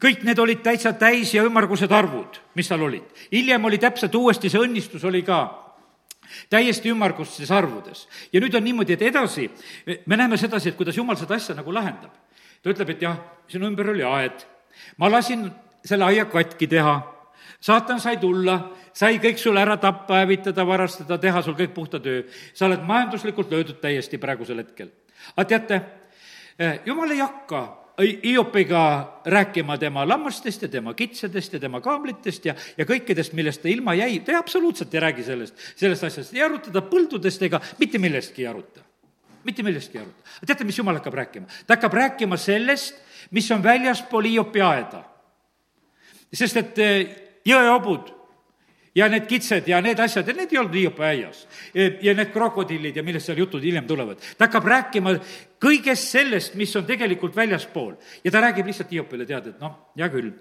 [0.00, 3.04] kõik need olid täitsa täis ja ümmargused arvud, mis tal olid.
[3.32, 5.42] hiljem oli täpselt uuesti, see õnnistus oli ka
[6.50, 8.08] täiesti ümmargustes arvudes.
[8.32, 9.50] ja nüüd on niimoodi, et edasi
[10.06, 12.12] me näeme sedasi, et kuidas jumal seda asja nagu lahendab
[12.62, 13.18] ta ütleb, et jah,
[13.50, 14.44] sinu ümber oli aed,
[15.02, 15.48] ma lasin
[15.84, 16.94] selle aia katki teha,
[17.62, 18.58] saatan sai tulla,
[18.94, 22.22] sai kõik sul ära tappa, hävitada, varastada, teha sul kõik puhta töö.
[22.54, 24.90] sa oled majanduslikult löödud täiesti praegusel hetkel.
[25.36, 25.82] aga teate,
[26.58, 28.82] eh, jumal ei hakka Hiopiga
[29.24, 33.94] rääkima tema lammastest ja tema kitsedest ja tema kaamlitest ja, ja kõikidest, millest ta ilma
[33.94, 38.46] jäi, ta absoluutselt ei räägi sellest, sellest asjast, ei aruta ta põldudest ega mitte millestki
[38.46, 38.80] ei aruta
[39.44, 40.30] mitte millestki ei aruta.
[40.46, 41.46] teate, mis jumal hakkab rääkima?
[41.66, 42.96] ta hakkab rääkima sellest,
[43.30, 45.04] mis on väljaspool Hiopi aeda.
[46.32, 48.21] sest et eh, jõeobud
[48.94, 51.46] ja need kitsed ja need asjad, ja need ei olnud Hiopi aias.
[51.74, 54.20] ja need krokodillid ja millest seal jutud hiljem tulevad.
[54.38, 55.16] ta hakkab rääkima
[55.62, 57.94] kõigest sellest, mis on tegelikult väljaspool.
[58.24, 60.32] ja ta räägib lihtsalt Hiopile, tead, et noh, hea küll,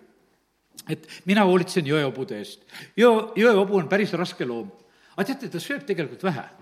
[0.90, 2.66] et mina hoolitsen jõeobude eest.
[2.98, 4.72] jõe, jõeobu on päris raske loom.
[5.16, 6.61] aga teate, ta sööb tegelikult vähe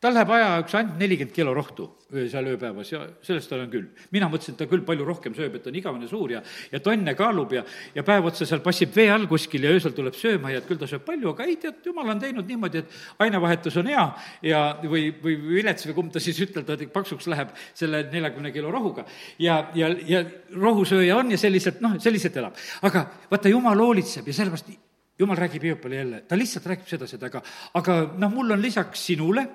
[0.00, 3.86] tal läheb ajajaoks ainult nelikümmend kilo rohtu seal ööpäevas ja sellest tal on küll.
[4.10, 6.40] mina mõtlesin, et ta küll palju rohkem sööb, et ta on igavene suur ja,
[6.72, 7.62] ja tonne kaalub ja,
[7.94, 10.80] ja päev otsa seal passib vee all kuskil ja öösel tuleb sööma ja et küll
[10.80, 14.06] ta sööb palju, aga ei tead, jumal on teinud niimoodi, et ainevahetus on hea
[14.50, 18.74] ja, või, või vilets või kumb ta siis ütelda, et paksuks läheb selle neljakümne kilo
[18.74, 19.06] rohuga.
[19.38, 20.24] ja, ja, ja
[20.56, 22.58] rohusööja on ja selliselt, noh, selliselt elab.
[22.82, 24.89] aga vaata, jumal hoolitseb ja sellepärast
[25.20, 27.42] jumal räägib Hiopile jälle, ta lihtsalt räägib sedasi, et aga,
[27.78, 29.46] aga noh, mul on lisaks sinule,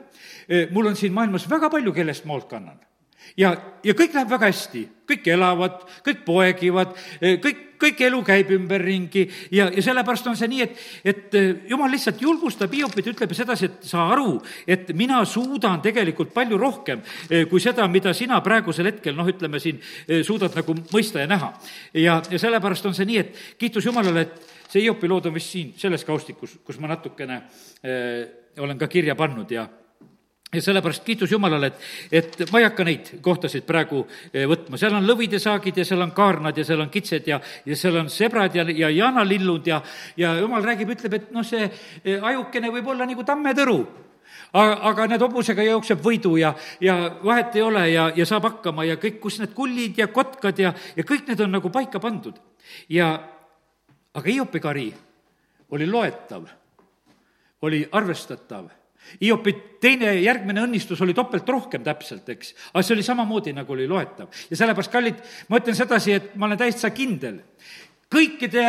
[0.48, 2.84] eh, mul on siin maailmas väga palju, kellest ma hoolt kannan.
[3.34, 6.94] Ja, ja kõik läheb väga hästi, kõik elavad, kõik poegivad,
[7.42, 9.26] kõik, kõik elu käib ümberringi.
[9.52, 11.38] Ja, ja sellepärast on see nii, et, et
[11.70, 14.38] jumal lihtsalt julgustab Hiopit, ütleb sedasi, et saa aru,
[14.70, 17.04] et mina suudan tegelikult palju rohkem
[17.50, 19.82] kui seda, mida sina praegusel hetkel, noh, ütleme siin,
[20.26, 21.52] suudad nagu mõista ja näha.
[21.98, 25.54] ja, ja sellepärast on see nii, et kiitus Jumalale, et see Hiopi lood on vist
[25.56, 27.42] siin selles kaustikus, kus ma natukene
[27.86, 29.68] äh, olen ka kirja pannud ja
[30.56, 34.96] ja sellepärast kiitus Jumalale, et, et ma ei hakka neid kohtasid praegu eh, võtma, seal
[34.96, 38.56] on lõvidesaagid ja seal on kaarnad ja seal on kitsed ja, ja seal on sebrad
[38.56, 39.82] ja, ja jaanalillud ja,
[40.22, 43.80] ja Jumal räägib, ütleb, et noh, see eh, ajukene võib olla nagu tammetõru
[44.56, 46.54] aga, näed, hobusega jookseb võidu ja,
[46.84, 50.60] ja vahet ei ole ja, ja saab hakkama ja kõik, kus need kullid ja kotkad
[50.62, 52.38] ja, ja kõik need on nagu paika pandud.
[52.90, 53.16] ja,
[54.16, 54.88] aga Hiopi kari
[55.76, 56.48] oli loetav,
[57.62, 58.68] oli arvestatav.
[59.22, 63.86] Hiopi teine, järgmine õnnistus oli topelt rohkem täpselt, eks, aga see oli samamoodi, nagu oli
[63.88, 64.32] loetav.
[64.50, 67.38] ja sellepärast, kallid, ma ütlen sedasi, et ma olen täitsa kindel,
[68.10, 68.66] kõikide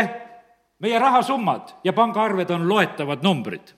[0.84, 3.75] meie rahasummad ja pangaarved on loetavad numbrid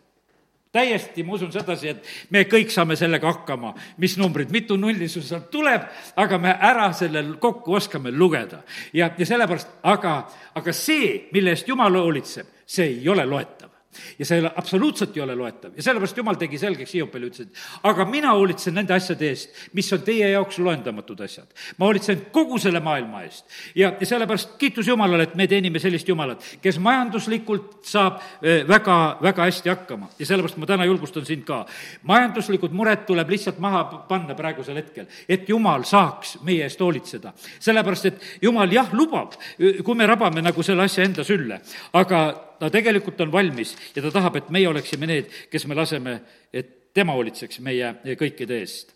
[0.78, 5.26] täiesti, ma usun sedasi, et me kõik saame sellega hakkama, mis numbrid, mitu nulli sul
[5.26, 8.62] sealt tuleb, aga me ära selle kokku oskame lugeda.
[8.92, 10.20] ja, ja sellepärast, aga,
[10.54, 13.77] aga see, mille eest Jumal hoolitseb, see ei ole loetav
[14.18, 18.04] ja see absoluutselt ei ole loetav ja sellepärast jumal tegi selgeks Hiopile, ütles, et aga
[18.08, 21.48] mina hoolitsen nende asjade eest, mis on teie jaoks loendamatud asjad.
[21.78, 26.08] ma hoolitsen kogu selle maailma eest ja, ja sellepärast kiitus Jumalale, et me teenime sellist
[26.08, 31.46] Jumalat, kes majanduslikult saab eh, väga, väga hästi hakkama ja sellepärast ma täna julgustan sind
[31.48, 31.64] ka.
[32.02, 37.32] majanduslikud mured tuleb lihtsalt maha panna praegusel hetkel, et Jumal saaks meie eest hoolitseda.
[37.60, 41.60] sellepärast, et Jumal jah, lubab, kui me rabame nagu selle asja enda sülle,
[41.96, 46.20] aga ta tegelikult on valmis ja ta tahab, et meie oleksime need, kes me laseme,
[46.52, 48.94] et tema hoolitseks meie kõikide eest.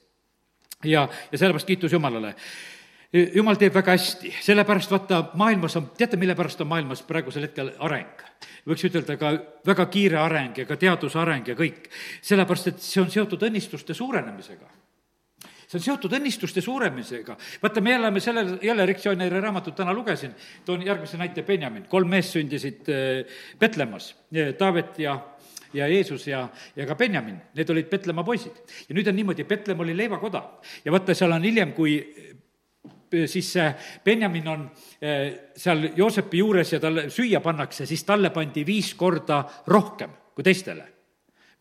[0.84, 2.34] ja, ja sellepärast kiitus Jumalale
[3.12, 7.74] jumal teeb väga hästi, sellepärast vaata, maailmas on, teate, mille pärast on maailmas praegusel hetkel
[7.84, 8.28] areng?
[8.66, 9.32] võiks ütelda ka
[9.66, 11.90] väga kiire areng ja ka teaduse areng ja kõik.
[12.22, 14.70] sellepärast, et see on seotud õnnistuste suurenemisega
[15.72, 17.36] see on seotud õnnistuste suuremisega.
[17.62, 22.36] vaata, me elame sellel, jälle Joineri raamatut täna lugesin, toon järgmise näite, Benjamin, kolm meest
[22.36, 22.88] sündisid
[23.58, 25.18] Petlemmas, äh, Taavet ja
[25.72, 28.52] ja Jeesus ja, ja ka Benjamin, need olid Petlemma poisid.
[28.88, 30.42] ja nüüd on niimoodi, Petlemm oli leivakoda.
[30.84, 33.70] Ja vaata, seal on hiljem, kui äh, siis see
[34.04, 34.66] Benjamin on
[35.00, 40.44] äh, seal Joosepi juures ja talle süüa pannakse, siis talle pandi viis korda rohkem kui
[40.44, 40.91] teistele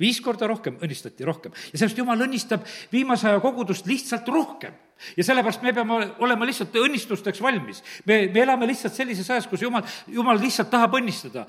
[0.02, 1.54] viis korda rohkem õnnistati, rohkem.
[1.72, 4.74] ja sellest Jumal õnnistab viimase aja kogudust lihtsalt rohkem
[5.18, 7.84] ja sellepärast me peame olema lihtsalt õnnistusteks valmis.
[8.06, 11.45] me, me elame lihtsalt sellises ajas, kus jumal, jumal lihtsalt tahab õnnistada.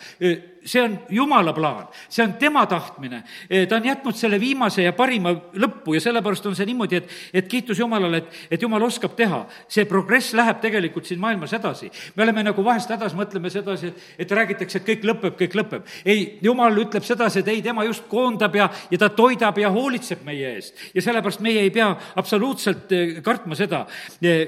[0.65, 3.23] see on jumala plaan, see on tema tahtmine.
[3.69, 7.49] ta on jätnud selle viimase ja parima lõppu ja sellepärast on see niimoodi, et, et
[7.49, 9.45] kiitus Jumalale, et, et Jumal oskab teha.
[9.69, 11.91] see progress läheb tegelikult siin maailmas edasi.
[12.17, 15.89] me oleme nagu vahest hädas, mõtleme sedasi, et, et räägitakse, et kõik lõpeb, kõik lõpeb.
[16.05, 20.25] ei, Jumal ütleb sedasi, et ei, tema just koondab ja, ja ta toidab ja hoolitseb
[20.25, 20.79] meie eest.
[20.95, 22.93] ja sellepärast meie ei pea absoluutselt
[23.23, 23.87] kartma kartma seda.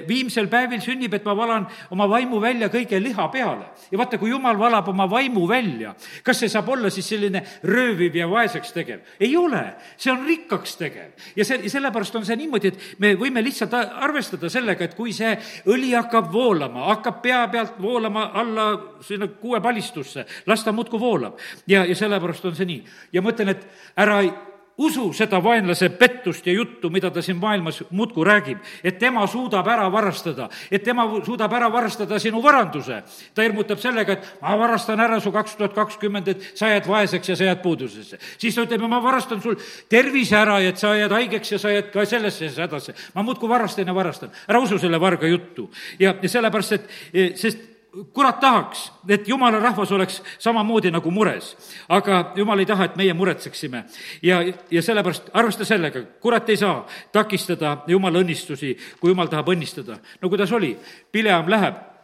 [0.07, 3.65] viimsel päevil sünnib, et ma valan oma vaimu välja kõige liha peale.
[3.91, 8.15] ja vaata, kui jumal valab oma vaimu välja, kas see saab olla siis selline rööviv
[8.15, 8.99] ja vaeseks tegev?
[9.19, 11.11] ei ole, see on rikkaks tegev.
[11.35, 15.35] ja see, sellepärast on see niimoodi, et me võime lihtsalt arvestada sellega, et kui see
[15.67, 18.67] õli hakkab voolama, hakkab pea pealt voolama alla
[19.01, 21.39] sinna kuuepalistusse, las ta muudkui voolab.
[21.67, 22.83] ja, ja sellepärast on see nii.
[23.13, 23.67] ja ma ütlen, et
[23.97, 24.21] ära
[24.77, 29.67] usu seda vaenlase pettust ja juttu, mida ta siin maailmas muudkui räägib, et tema suudab
[29.71, 33.03] ära varastada, et tema suudab ära varastada sinu varanduse.
[33.33, 37.29] ta hirmutab sellega, et ma varastan ära su kaks tuhat kakskümmend, et sa jääd vaeseks
[37.29, 38.17] ja sa jääd puudusesse.
[38.37, 39.55] siis ta ütleb, ma varastan sul
[39.89, 42.93] tervise ära, et sa jääd haigeks ja sa jääd ka sellesse hädasse.
[43.13, 44.31] ma muudkui varastan ja varastan.
[44.47, 45.71] ära usu selle varga juttu.
[45.99, 47.74] ja, ja sellepärast, et, sest
[48.13, 51.55] kurat tahaks, et jumala rahvas oleks samamoodi nagu mures,
[51.89, 53.83] aga jumal ei taha, et meie muretseksime.
[54.21, 54.41] ja,
[54.71, 59.99] ja sellepärast arvesta sellega, kurat ei saa takistada jumala õnnistusi, kui jumal tahab õnnistada.
[60.21, 60.77] no kuidas oli,
[61.11, 61.94] Pileam läheb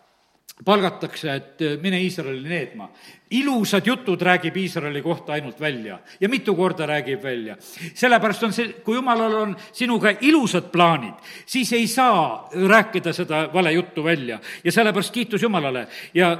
[0.66, 2.90] palgatakse, et äh, mine Iisraeli needma.
[3.32, 7.58] ilusad jutud räägib Iisraeli kohta ainult välja ja mitu korda räägib välja.
[7.94, 11.14] sellepärast on see, kui jumalal on sinuga ilusad plaanid,
[11.46, 16.38] siis ei saa rääkida seda vale juttu välja ja sellepärast kiitus Jumalale ja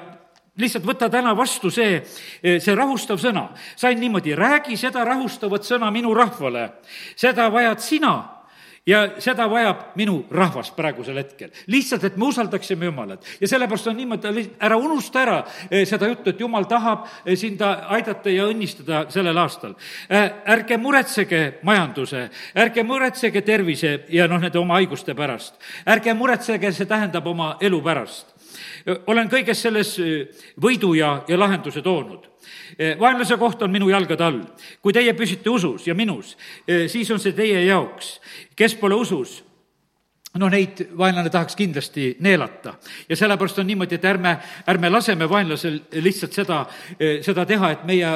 [0.58, 2.02] lihtsalt võta täna vastu see,
[2.44, 3.48] see rahustav sõna.
[3.76, 6.70] sain niimoodi, räägi seda rahustavat sõna minu rahvale,
[7.16, 8.41] seda vajad sina
[8.86, 11.50] ja seda vajab minu rahvas praegusel hetkel.
[11.68, 13.26] lihtsalt, et me usaldaksime Jumalat.
[13.42, 17.62] ja sellepärast on niimoodi, ära unusta ära eh, seda juttu, et Jumal tahab eh, sind
[17.62, 19.76] aidata ja õnnistada sellel aastal.
[20.10, 25.62] Eh, ärge muretsege majanduse, ärge muretsege tervise ja noh, nende oma haiguste pärast.
[25.86, 28.34] ärge muretsege, see tähendab oma elu pärast.
[29.08, 29.96] olen kõiges selles
[30.62, 32.31] võidu ja, ja lahenduse toonud
[33.00, 34.42] vaenlase koht on minu jalgade all.
[34.82, 36.38] kui teie püsite usus ja minus,
[36.88, 38.20] siis on see teie jaoks
[38.62, 39.40] kes pole usus,
[40.38, 42.76] no neid vaenlane tahaks kindlasti neelata.
[43.10, 44.38] ja sellepärast on niimoodi, et ärme,
[44.70, 46.66] ärme laseme vaenlasel lihtsalt seda,
[47.26, 48.12] seda teha, et meie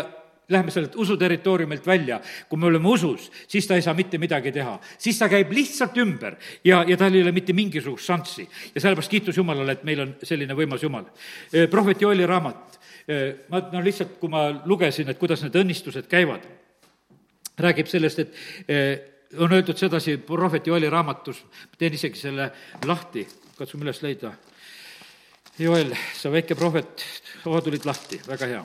[0.49, 4.77] läheme sellelt usuterritooriumilt välja, kui me oleme usus, siis ta ei saa mitte midagi teha.
[4.97, 8.47] siis ta käib lihtsalt ümber ja, ja tal ei ole mitte mingisugust šanssi.
[8.75, 11.09] ja sellepärast kiitus Jumalale, et meil on selline võimas Jumal.
[11.71, 12.79] prohvet Joeli raamat,
[13.49, 16.45] ma no lihtsalt, kui ma lugesin, et kuidas need õnnistused käivad,
[17.61, 21.43] räägib sellest, et on öeldud sedasi prohvet Joeli raamatus,
[21.77, 22.49] teen isegi selle
[22.85, 23.25] lahti,
[23.57, 24.33] katsume üles leida.
[25.59, 27.03] Joel, sa väike prohvet,
[27.45, 28.63] oo, tulid lahti, väga hea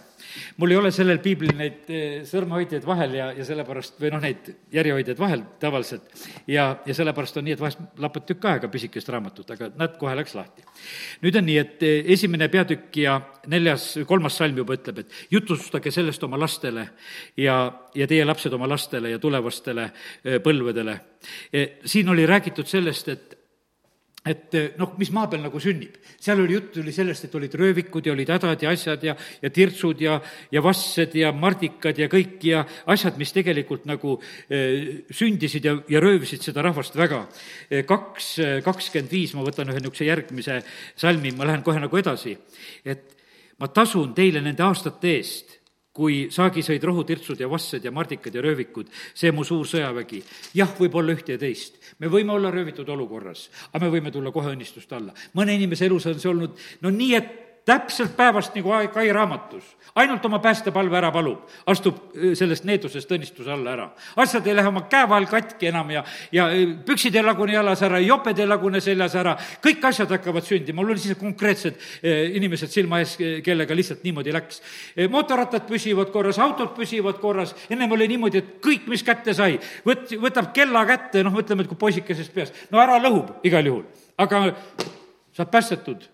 [0.56, 4.50] mul ei ole sellel piiblil neid eh, sõrmehoidjaid vahel ja, ja sellepärast, või noh, neid
[4.74, 6.12] järjehoidjaid vahel tavaliselt,
[6.50, 10.14] ja, ja sellepärast on nii, et vahest lapad tükk aega pisikest raamatut, aga näed, kohe
[10.18, 10.64] läks lahti.
[11.24, 13.18] nüüd on nii, et eh, esimene peatükk ja
[13.50, 16.86] neljas, kolmas salm juba ütleb, et jutustage sellest oma lastele
[17.40, 17.58] ja,
[17.94, 20.98] ja teie lapsed oma lastele ja tulevastele eh, põlvedele.
[21.84, 23.39] siin oli räägitud sellest, et
[24.20, 25.94] et eh, noh, mis maa peal nagu sünnib.
[26.20, 29.50] seal oli juttu oli sellest, et olid röövikud ja olid hädad ja asjad ja, ja
[29.50, 30.18] tirtsud ja,
[30.52, 34.18] ja vassed ja mardikad ja kõik ja asjad, mis tegelikult nagu
[34.50, 37.22] eh, sündisid ja, ja röövisid seda rahvast väga.
[37.70, 38.34] Eh, kaks,
[38.66, 40.60] kakskümmend viis, ma võtan ühe niisuguse järgmise
[41.00, 42.36] salmi, ma lähen kohe nagu edasi,
[42.84, 43.16] et
[43.60, 45.59] ma tasun teile nende aastate eest
[46.00, 50.22] kui saagisõid rohutirtsud ja vassed ja mardikad ja röövikud, see mu suur sõjavägi.
[50.56, 51.76] jah, võib olla ühte ja teist.
[51.98, 55.12] me võime olla röövitud olukorras, aga me võime tulla kohe õnnistust alla.
[55.34, 59.76] mõne inimese elus on see olnud no nii, et täpselt päevast nagu Kai raamatus.
[59.94, 63.86] ainult oma päästepalve ära palub, astub äh, sellest needusest õnnistuse alla ära.
[64.16, 67.82] asjad ei lähe oma käe vahel katki enam ja, ja äh, püksid ei lagune jalas
[67.82, 72.36] ära, joped ei lagune seljas ära, kõik asjad hakkavad sündima, mul oli siis konkreetsed äh,
[72.38, 74.62] inimesed silma ees, kellega lihtsalt niimoodi läks.
[75.10, 80.14] mootorrattad püsivad korras, autod püsivad korras, ennem oli niimoodi, et kõik, mis kätte sai, võt-,
[80.22, 83.84] võtab kella kätte, noh, ütleme, et kui poisikesest peast, no ära lõhub igal juhul,
[84.22, 84.46] aga
[85.34, 86.08] saab päästetud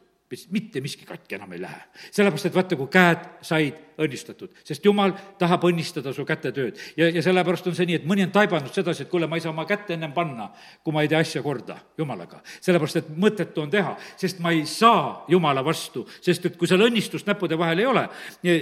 [0.51, 1.83] mitte miski katki enam ei lähe.
[2.11, 6.79] sellepärast, et vaata, kui käed said õnnistatud, sest jumal tahab õnnistada su kätetööd.
[6.97, 9.45] ja, ja sellepärast on see nii, et mõni on taibanud sedasi, et kuule, ma ei
[9.45, 10.51] saa oma kätt ennem panna,
[10.85, 12.43] kui ma ei tee asja korda jumalaga.
[12.61, 16.85] sellepärast, et mõttetu on teha, sest ma ei saa jumala vastu, sest et kui seal
[16.89, 18.07] õnnistust näppude vahel ei ole,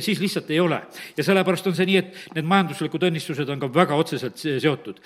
[0.05, 0.83] siis lihtsalt ei ole.
[1.17, 5.01] ja sellepärast on see nii, et need majanduslikud õnnistused on ka väga otseselt seotud.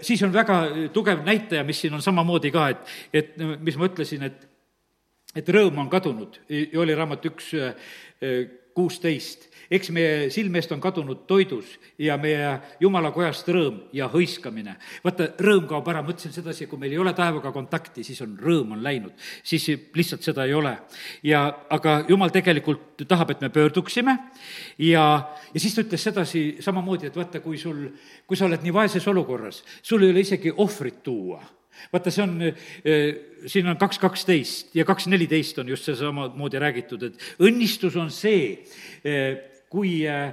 [0.00, 0.62] siis on väga
[0.94, 4.46] tugev näitaja, mis siin on samamoodi ka, et, et mis ma ütlesin, et
[5.38, 7.52] et rõõm on kadunud, Jooli raamat üks
[8.78, 9.48] kuusteist.
[9.68, 14.76] eks meie silme eest on kadunud toidus ja meie jumala kojast rõõm ja hõiskamine.
[15.04, 18.76] vaata, rõõm kaob ära, mõtlesin sedasi, kui meil ei ole taevaga kontakti, siis on rõõm
[18.76, 19.12] on läinud.
[19.42, 20.76] siis lihtsalt seda ei ole.
[21.22, 24.16] ja, aga jumal tegelikult tahab, et me pöörduksime
[24.78, 25.04] ja,
[25.54, 27.88] ja siis ta ütles sedasi samamoodi, et vaata, kui sul,
[28.26, 31.42] kui sa oled nii vaeses olukorras, sul ei ole isegi ohvrit tuua
[31.92, 33.08] vaata, see on, eh,
[33.46, 38.10] siin on kaks kaksteist ja kaks neliteist on just see samamoodi räägitud, et õnnistus on
[38.14, 38.64] see,
[39.04, 40.32] eh, kui eh,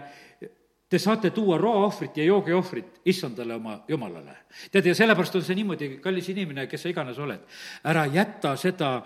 [0.90, 4.38] te saate tuua roaohvrit ja joogiohvrit issandale oma jumalale.
[4.72, 7.48] tead, ja sellepärast on see niimoodi, kallis inimene, kes sa iganes oled,
[7.84, 9.00] ära jäta seda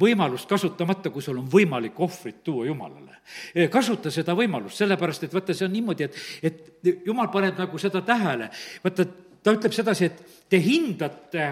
[0.00, 3.20] võimalust kasutamata, kui sul on võimalik ohvrit tuua Jumalale.
[3.72, 8.02] kasuta seda võimalust, sellepärast et vaata, see on niimoodi, et, et Jumal paneb nagu seda
[8.06, 8.50] tähele,
[8.84, 9.06] vaata,
[9.46, 11.44] ta ütleb sedasi, et te hindate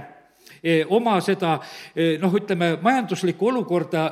[0.58, 1.56] eh, oma seda
[1.94, 4.08] eh, noh, ütleme, majanduslikku olukorda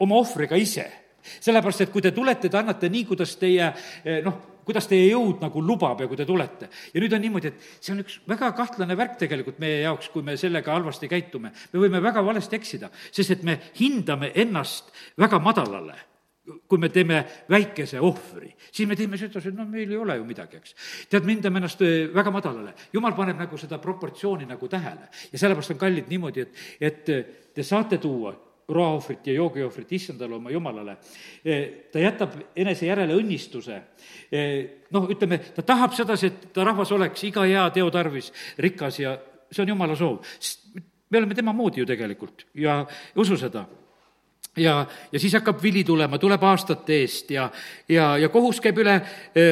[0.00, 0.86] oma ohvriga ise.
[1.28, 5.40] sellepärast, et kui te tulete, te annate nii, kuidas teie eh, noh, kuidas teie jõud
[5.40, 6.70] nagu lubab ja kui te tulete.
[6.94, 10.24] ja nüüd on niimoodi, et see on üks väga kahtlane värk tegelikult meie jaoks, kui
[10.24, 11.52] me sellega halvasti käitume.
[11.72, 16.07] me võime väga valesti eksida, sest et me hindame ennast väga madalale
[16.68, 17.20] kui me teeme
[17.50, 20.74] väikese ohvri, siis me teeme sedasi, et noh, meil ei ole ju midagi, eks.
[21.10, 22.74] tead, me hindame ennast äh, väga madalale.
[22.92, 27.24] jumal paneb nagu seda proportsiooni nagu tähele ja sellepärast on kallid niimoodi, et, et äh,
[27.54, 28.34] te saate tuua
[28.68, 30.98] roaohvrit ja joogiohvrit issandale oma jumalale.
[31.40, 33.80] Äh, ta jätab enese järele õnnistuse.
[34.92, 39.16] noh, ütleme, ta tahab sedasi, et ta rahvas oleks iga hea teo tarvis rikas ja
[39.50, 40.24] see on jumala soov.
[41.10, 42.82] me oleme tema moodi ju tegelikult ja
[43.16, 43.64] usu seda
[44.58, 47.48] ja, ja siis hakkab vili tulema, tuleb aastate eest ja,
[47.88, 48.98] ja, ja kohus käib üle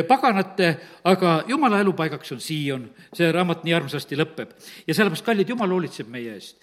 [0.08, 0.72] paganate,
[1.04, 2.78] aga jumala elupaigaks on Siia,
[3.14, 4.52] see raamat nii armsasti lõpeb.
[4.86, 6.58] ja sellepärast, kallid, jumal hoolitseb meie eest.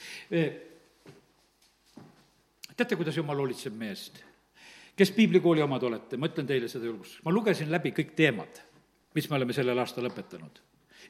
[2.74, 4.22] Teate, kuidas jumal hoolitseb meie eest?
[4.94, 8.60] kes piiblikooli omad olete, ma ütlen teile seda julgustust, ma lugesin läbi kõik teemad,
[9.18, 10.62] mis me oleme sellel aastal õpetanud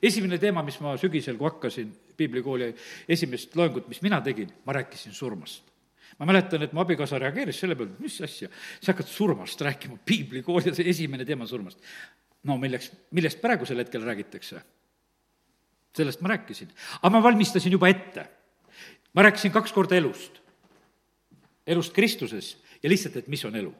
[0.03, 2.69] esimene teema, mis ma sügisel, kui hakkasin piiblikooli
[3.11, 5.72] esimest loengut, mis mina tegin, ma rääkisin surmast
[6.19, 8.49] ma mäletan, et mu abikaasa reageeris selle peale, mis asja,
[8.79, 11.81] sa hakkad surmast rääkima, piiblikool, see esimene teema surmast.
[12.43, 14.61] no milleks, millest praegusel hetkel räägitakse?
[15.93, 18.25] sellest ma rääkisin, aga ma valmistasin juba ette.
[19.13, 20.41] ma rääkisin kaks korda elust,
[21.67, 23.73] elust Kristuses ja lihtsalt, et mis on elu.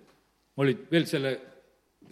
[0.56, 1.38] mul olid veel selle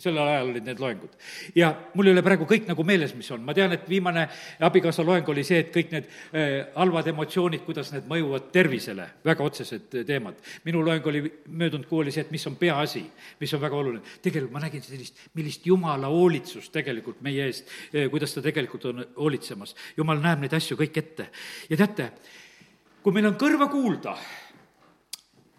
[0.02, 1.16] sellel ajal olid need loengud.
[1.56, 4.28] ja mul ei ole praegu kõik nagu meeles, mis on, ma tean, et viimane
[4.68, 9.46] abikaasa loeng oli see, et kõik need äh, halvad emotsioonid, kuidas need mõjuvad tervisele, väga
[9.46, 10.40] otsesed äh, teemad.
[10.66, 13.04] minu loeng oli möödunud kuu oli see, et mis on peaasi,
[13.40, 14.04] mis on väga oluline.
[14.22, 19.06] tegelikult ma nägin sellist, millist jumala hoolitsust tegelikult meie eest äh,, kuidas ta tegelikult on
[19.18, 19.76] hoolitsemas.
[19.98, 21.30] jumal näeb neid asju kõik ette.
[21.70, 22.12] ja teate,
[23.02, 24.16] kui meil on kõrva kuulda,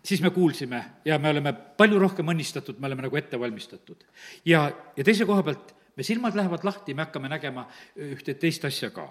[0.04, 4.04] siis me kuulsime ja me oleme palju rohkem õnnistatud, me oleme nagu ette valmistatud.
[4.44, 4.64] ja,
[4.96, 9.08] ja teise koha pealt, me silmad lähevad lahti, me hakkame nägema ühte teist asja ka.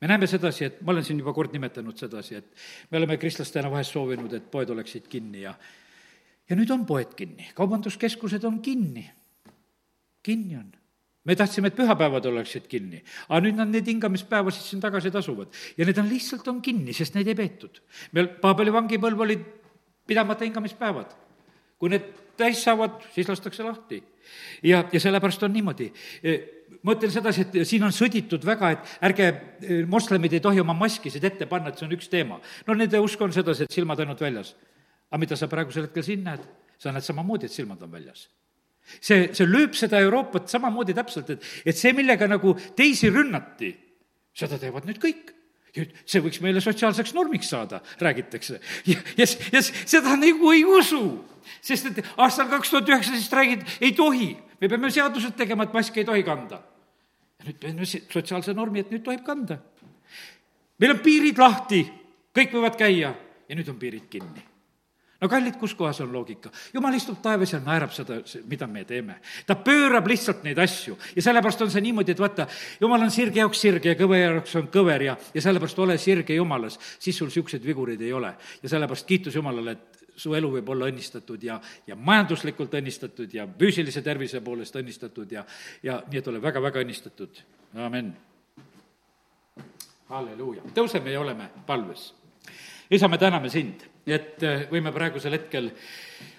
[0.00, 3.70] me näeme sedasi, et ma olen siin juba kord nimetanud sedasi, et me oleme kristlastena
[3.70, 5.54] vahest soovinud, et poed oleksid kinni ja
[6.48, 9.10] ja nüüd on poed kinni, kaubanduskeskused on kinni,
[10.22, 10.72] kinni on
[11.26, 15.86] me tahtsime, et pühapäevad oleksid kinni, aga nüüd nad neid hingamispäevasid siin tagasi tasuvad ja
[15.86, 17.80] need on lihtsalt, on kinni, sest neid ei peetud.
[18.14, 19.38] meil Paabeli vangipõlv oli
[20.06, 21.14] pidamata hingamispäevad.
[21.78, 24.02] kui need täis saavad, siis lastakse lahti.
[24.62, 25.92] ja, ja sellepärast on niimoodi
[26.82, 29.26] ma ütlen sedasi, et siin on sõditud väga, et ärge,
[29.62, 32.40] e, moslemid ei tohi oma maskisid ette panna, et see on üks teema.
[32.66, 34.54] no nende usk on sedasi, et silmad ainult väljas.
[35.10, 36.42] aga mida sa praegusel hetkel siin näed?
[36.78, 38.28] sa näed samamoodi, et silmad on väljas
[39.00, 43.72] see, see lööb seda Euroopat samamoodi täpselt, et, et see, millega nagu teisi rünnati,
[44.36, 45.35] seda teevad nüüd kõik
[45.84, 48.60] see võiks meile sotsiaalseks normiks saada, räägitakse.
[48.86, 51.02] ja, ja, ja seda nagu ei usu,
[51.60, 56.02] sest et aastal kaks tuhat üheksateist räägid, ei tohi, me peame seadused tegema, et maski
[56.02, 56.62] ei tohi kanda.
[57.38, 59.60] ja nüüd teeme sotsiaalse normi, et nüüd tohib kanda.
[60.80, 61.84] meil on piirid lahti,
[62.36, 63.14] kõik võivad käia
[63.48, 64.55] ja nüüd on piirid kinni
[65.20, 66.50] no kallid, kus kohas on loogika?
[66.74, 69.20] jumal istub taevas ja naerab seda, mida me teeme.
[69.46, 72.48] ta pöörab lihtsalt neid asju ja sellepärast on see niimoodi, et vaata,
[72.80, 76.34] jumal on sirge jaoks sirge ja kõve jaoks on kõver ja, ja sellepärast ole sirge
[76.34, 78.34] Jumalas, siis sul niisuguseid vigureid ei ole.
[78.62, 83.46] ja sellepärast kiitus Jumalale, et su elu võib olla õnnistatud ja, ja majanduslikult õnnistatud ja
[83.60, 85.44] füüsilise tervise poolest õnnistatud ja,
[85.82, 87.42] ja nii, et ole väga-väga õnnistatud,
[87.86, 88.12] amin.
[90.08, 92.12] halleluuja, tõuseme ja oleme palves.
[92.90, 95.72] Isa, me täname sind et äh, võime praegusel hetkel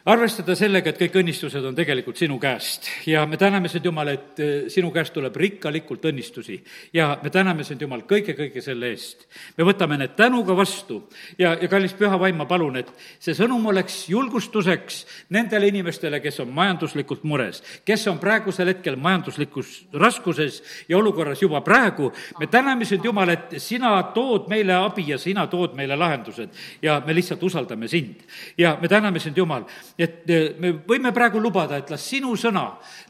[0.08, 4.40] arvestada sellega, et kõik õnnistused on tegelikult sinu käest ja me täname sind, Jumal, et
[4.40, 6.56] eh, sinu käest tuleb rikkalikult õnnistusi
[6.96, 9.26] ja me täname sind, Jumal, kõige-kõige selle eest.
[9.58, 11.02] me võtame need tänuga vastu
[11.38, 15.02] ja, ja kallis püha vaim, ma palun, et see sõnum oleks julgustuseks
[15.36, 21.62] nendele inimestele, kes on majanduslikult mures, kes on praegusel hetkel majanduslikus raskuses ja olukorras juba
[21.66, 22.14] praegu.
[22.40, 27.02] me täname sind, Jumal, et sina tood meile abi ja sina tood meile lahendused ja
[27.06, 28.24] me lihtsalt usaldame sind.
[28.58, 29.68] ja me täname sind, Jumal,
[29.98, 32.66] et eh, me võime praegu lubada, et las sinu sõna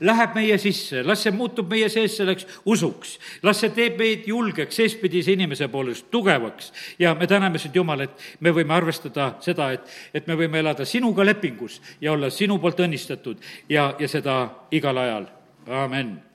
[0.07, 4.79] läheb meie sisse, las see muutub meie sees selleks usuks, las see teeb meid julgeks
[4.85, 6.71] eespidise inimese poolest, tugevaks.
[6.99, 10.85] ja me täname sind, Jumal, et me võime arvestada seda, et, et me võime elada
[10.85, 14.39] sinuga lepingus ja olla sinu poolt õnnistatud ja, ja seda
[14.71, 15.29] igal ajal,
[15.67, 16.26] amin